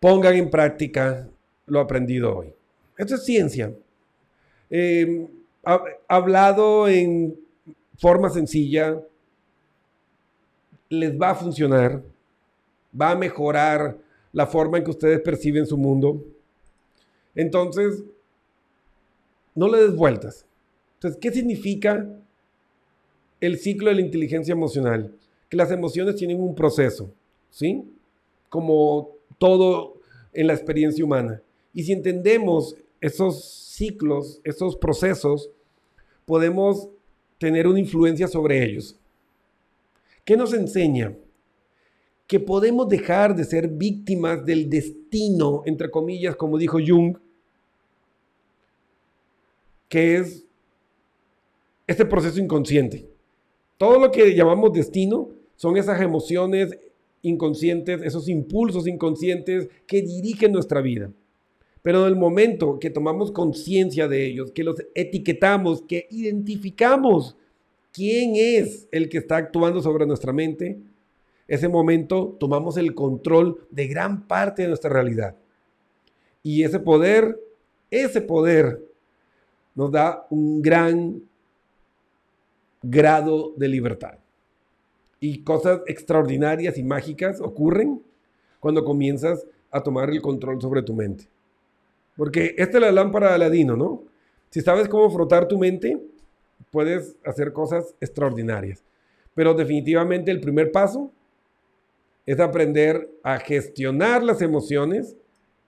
pongan 0.00 0.34
en 0.34 0.50
práctica 0.50 1.28
lo 1.66 1.80
aprendido 1.80 2.36
hoy. 2.36 2.52
Esto 2.96 3.14
es 3.14 3.24
ciencia. 3.24 3.72
Em, 4.70 5.28
hablado 6.08 6.88
en 6.88 7.38
forma 7.98 8.30
sencilla, 8.30 9.00
les 10.88 11.18
va 11.18 11.30
a 11.30 11.34
funcionar, 11.34 12.02
va 12.98 13.10
a 13.10 13.16
mejorar 13.16 13.96
la 14.32 14.46
forma 14.46 14.78
en 14.78 14.84
que 14.84 14.90
ustedes 14.90 15.20
perciben 15.20 15.66
su 15.66 15.76
mundo. 15.76 16.22
Entonces, 17.34 18.04
no 19.54 19.68
le 19.68 19.82
des 19.82 19.96
vueltas. 19.96 20.46
Entonces, 20.94 21.18
¿qué 21.20 21.30
significa 21.32 22.06
el 23.40 23.58
ciclo 23.58 23.88
de 23.88 23.96
la 23.96 24.00
inteligencia 24.02 24.52
emocional? 24.52 25.12
Que 25.48 25.56
las 25.56 25.70
emociones 25.70 26.16
tienen 26.16 26.40
un 26.40 26.54
proceso, 26.54 27.12
¿sí? 27.50 27.84
Como 28.48 29.10
todo 29.38 30.00
en 30.32 30.46
la 30.46 30.54
experiencia 30.54 31.04
humana. 31.04 31.42
Y 31.72 31.82
si 31.84 31.92
entendemos 31.92 32.76
esos 33.00 33.44
ciclos, 33.44 34.40
esos 34.44 34.76
procesos, 34.76 35.50
podemos 36.24 36.88
tener 37.38 37.66
una 37.66 37.80
influencia 37.80 38.28
sobre 38.28 38.64
ellos. 38.64 38.98
¿Qué 40.24 40.36
nos 40.36 40.52
enseña? 40.52 41.14
Que 42.26 42.40
podemos 42.40 42.88
dejar 42.88 43.36
de 43.36 43.44
ser 43.44 43.68
víctimas 43.68 44.44
del 44.44 44.68
destino, 44.68 45.62
entre 45.66 45.90
comillas, 45.90 46.34
como 46.34 46.58
dijo 46.58 46.78
Jung, 46.84 47.18
que 49.88 50.16
es 50.16 50.44
este 51.86 52.04
proceso 52.04 52.40
inconsciente. 52.40 53.08
Todo 53.78 53.98
lo 53.98 54.10
que 54.10 54.34
llamamos 54.34 54.72
destino 54.72 55.28
son 55.56 55.76
esas 55.76 56.00
emociones 56.00 56.78
inconscientes, 57.22 58.00
esos 58.02 58.28
impulsos 58.28 58.86
inconscientes 58.86 59.68
que 59.86 60.02
dirigen 60.02 60.52
nuestra 60.52 60.80
vida. 60.80 61.10
Pero 61.82 62.02
en 62.02 62.08
el 62.08 62.16
momento 62.16 62.78
que 62.78 62.90
tomamos 62.90 63.30
conciencia 63.30 64.08
de 64.08 64.26
ellos, 64.26 64.50
que 64.52 64.64
los 64.64 64.76
etiquetamos, 64.94 65.82
que 65.82 66.06
identificamos 66.10 67.36
quién 67.92 68.32
es 68.36 68.88
el 68.90 69.08
que 69.08 69.18
está 69.18 69.36
actuando 69.36 69.80
sobre 69.80 70.06
nuestra 70.06 70.32
mente, 70.32 70.78
ese 71.48 71.68
momento 71.68 72.36
tomamos 72.40 72.76
el 72.76 72.94
control 72.94 73.66
de 73.70 73.86
gran 73.86 74.26
parte 74.26 74.62
de 74.62 74.68
nuestra 74.68 74.90
realidad. 74.90 75.36
Y 76.42 76.64
ese 76.64 76.80
poder, 76.80 77.40
ese 77.90 78.20
poder 78.20 78.82
nos 79.74 79.92
da 79.92 80.26
un 80.30 80.62
gran 80.62 81.22
grado 82.90 83.52
de 83.56 83.68
libertad. 83.68 84.18
Y 85.20 85.42
cosas 85.42 85.80
extraordinarias 85.86 86.78
y 86.78 86.82
mágicas 86.82 87.40
ocurren 87.40 88.02
cuando 88.60 88.84
comienzas 88.84 89.46
a 89.70 89.82
tomar 89.82 90.10
el 90.10 90.22
control 90.22 90.60
sobre 90.60 90.82
tu 90.82 90.94
mente. 90.94 91.28
Porque 92.16 92.54
esta 92.56 92.78
es 92.78 92.82
la 92.82 92.92
lámpara 92.92 93.28
de 93.28 93.34
Aladino, 93.34 93.76
¿no? 93.76 94.04
Si 94.50 94.60
sabes 94.60 94.88
cómo 94.88 95.10
frotar 95.10 95.48
tu 95.48 95.58
mente, 95.58 96.00
puedes 96.70 97.16
hacer 97.24 97.52
cosas 97.52 97.94
extraordinarias. 98.00 98.84
Pero 99.34 99.54
definitivamente 99.54 100.30
el 100.30 100.40
primer 100.40 100.72
paso 100.72 101.10
es 102.24 102.40
aprender 102.40 103.10
a 103.22 103.38
gestionar 103.38 104.22
las 104.22 104.40
emociones 104.42 105.16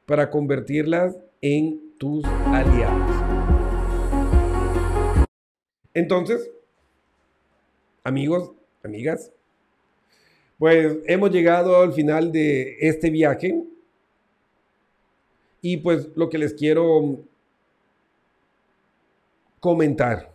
para 0.07 0.31
convertirlas 0.31 1.19
en 1.41 1.81
tus 1.99 2.25
aliados. 2.25 3.29
Entonces, 5.93 6.51
amigos, 8.09 8.53
amigas, 8.83 9.33
pues 10.59 10.99
hemos 11.07 11.31
llegado 11.31 11.81
al 11.81 11.93
final 11.93 12.33
de 12.33 12.77
este 12.81 13.11
viaje. 13.11 13.63
Y 15.61 15.79
pues 15.79 16.09
lo 16.15 16.29
que 16.29 16.39
les 16.39 16.55
quiero 16.55 17.19
comentar, 19.61 20.33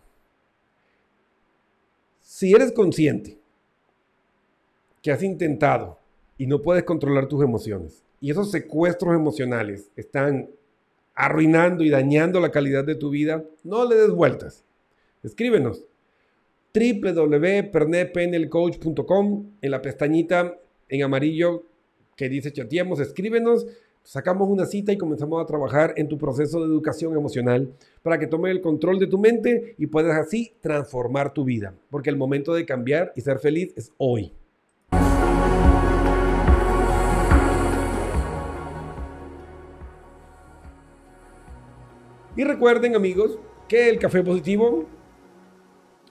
si 2.21 2.53
eres 2.53 2.71
consciente 2.71 3.37
que 5.01 5.11
has 5.11 5.23
intentado 5.23 5.99
y 6.37 6.45
no 6.45 6.61
puedes 6.61 6.83
controlar 6.83 7.27
tus 7.27 7.43
emociones 7.43 8.03
y 8.19 8.31
esos 8.31 8.51
secuestros 8.51 9.15
emocionales 9.15 9.89
están 9.95 10.49
arruinando 11.15 11.83
y 11.83 11.89
dañando 11.89 12.39
la 12.39 12.51
calidad 12.51 12.83
de 12.83 12.95
tu 12.95 13.09
vida, 13.09 13.43
no 13.63 13.85
le 13.85 13.95
des 13.95 14.11
vueltas. 14.11 14.63
Escríbenos 15.21 15.85
www.pernetpenelcoach.com 16.73 19.45
en 19.61 19.71
la 19.71 19.83
pestañita 19.83 20.57
en 20.89 21.03
amarillo 21.03 21.65
que 22.15 22.29
dice 22.29 22.51
chateemos, 22.51 22.99
escríbenos, 22.99 23.67
sacamos 24.01 24.49
una 24.49 24.65
cita 24.65 24.91
y 24.91 24.97
comenzamos 24.97 25.39
a 25.39 25.45
trabajar 25.45 25.93
en 25.97 26.07
tu 26.07 26.17
proceso 26.17 26.59
de 26.59 26.65
educación 26.65 27.15
emocional 27.15 27.71
para 28.01 28.17
que 28.17 28.25
tome 28.25 28.49
el 28.49 28.61
control 28.61 28.97
de 28.97 29.05
tu 29.05 29.19
mente 29.19 29.75
y 29.77 29.85
puedas 29.85 30.17
así 30.17 30.55
transformar 30.61 31.31
tu 31.31 31.43
vida, 31.43 31.75
porque 31.91 32.09
el 32.09 32.17
momento 32.17 32.55
de 32.55 32.65
cambiar 32.65 33.13
y 33.15 33.21
ser 33.21 33.37
feliz 33.37 33.71
es 33.75 33.91
hoy. 33.97 34.33
Y 42.35 42.43
recuerden 42.43 42.95
amigos 42.95 43.37
que 43.67 43.89
el 43.89 43.99
café 43.99 44.23
positivo 44.23 44.87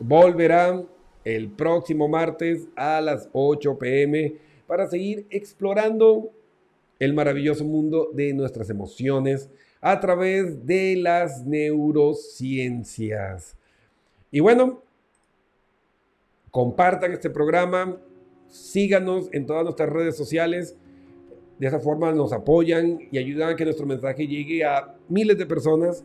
volverá 0.03 0.83
el 1.25 1.51
próximo 1.51 2.09
martes 2.09 2.67
a 2.77 3.01
las 3.01 3.31
8 3.33 3.79
pm 3.79 4.35
para 4.67 4.89
seguir 4.89 5.27
explorando 5.31 6.33
el 6.99 7.15
maravilloso 7.15 7.65
mundo 7.65 8.11
de 8.13 8.35
nuestras 8.35 8.69
emociones 8.71 9.49
a 9.81 10.01
través 10.01 10.67
de 10.67 10.97
las 10.97 11.45
neurociencias. 11.45 13.57
Y 14.31 14.41
bueno, 14.41 14.83
compartan 16.51 17.13
este 17.13 17.31
programa, 17.31 17.97
síganos 18.49 19.29
en 19.33 19.47
todas 19.47 19.63
nuestras 19.65 19.89
redes 19.91 20.17
sociales. 20.17 20.77
De 21.59 21.67
esa 21.67 21.81
forma 21.81 22.13
nos 22.13 22.33
apoyan 22.33 23.01
y 23.11 23.19
ayudan 23.19 23.51
a 23.51 23.57
que 23.57 23.65
nuestro 23.65 23.87
mensaje 23.87 24.27
llegue 24.27 24.65
a 24.65 24.97
miles 25.09 25.37
de 25.39 25.47
personas 25.47 26.05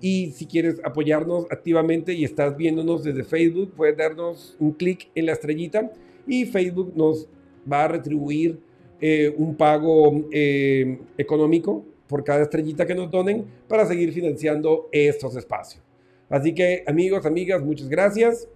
y 0.00 0.32
si 0.32 0.46
quieres 0.46 0.80
apoyarnos 0.84 1.46
activamente 1.50 2.12
y 2.12 2.24
estás 2.24 2.56
viéndonos 2.56 3.02
desde 3.02 3.24
Facebook, 3.24 3.72
puedes 3.76 3.96
darnos 3.96 4.56
un 4.58 4.72
clic 4.72 5.08
en 5.14 5.26
la 5.26 5.32
estrellita 5.32 5.90
y 6.26 6.44
Facebook 6.44 6.92
nos 6.94 7.28
va 7.70 7.84
a 7.84 7.88
retribuir 7.88 8.58
eh, 9.00 9.34
un 9.36 9.56
pago 9.56 10.26
eh, 10.32 10.98
económico 11.18 11.84
por 12.06 12.24
cada 12.24 12.42
estrellita 12.42 12.86
que 12.86 12.94
nos 12.94 13.10
donen 13.10 13.44
para 13.68 13.86
seguir 13.86 14.12
financiando 14.12 14.88
estos 14.92 15.36
espacios. 15.36 15.82
Así 16.28 16.54
que 16.54 16.84
amigos, 16.86 17.24
amigas, 17.26 17.62
muchas 17.62 17.88
gracias. 17.88 18.48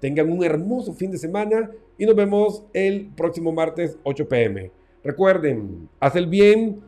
Tengan 0.00 0.30
un 0.30 0.44
hermoso 0.44 0.92
fin 0.92 1.10
de 1.10 1.18
semana 1.18 1.70
y 1.98 2.06
nos 2.06 2.14
vemos 2.14 2.64
el 2.72 3.08
próximo 3.16 3.52
martes 3.52 3.98
8 4.02 4.28
pm. 4.28 4.70
Recuerden, 5.02 5.88
haz 6.00 6.16
el 6.16 6.26
bien 6.26 6.80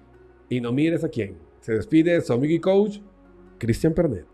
y 0.48 0.60
no 0.60 0.72
mires 0.72 1.04
a 1.04 1.08
quién. 1.08 1.47
Se 1.68 1.74
despide 1.74 2.18
su 2.22 2.32
amigo 2.32 2.54
y 2.54 2.60
coach, 2.60 2.96
Cristian 3.58 3.92
Pernet. 3.92 4.24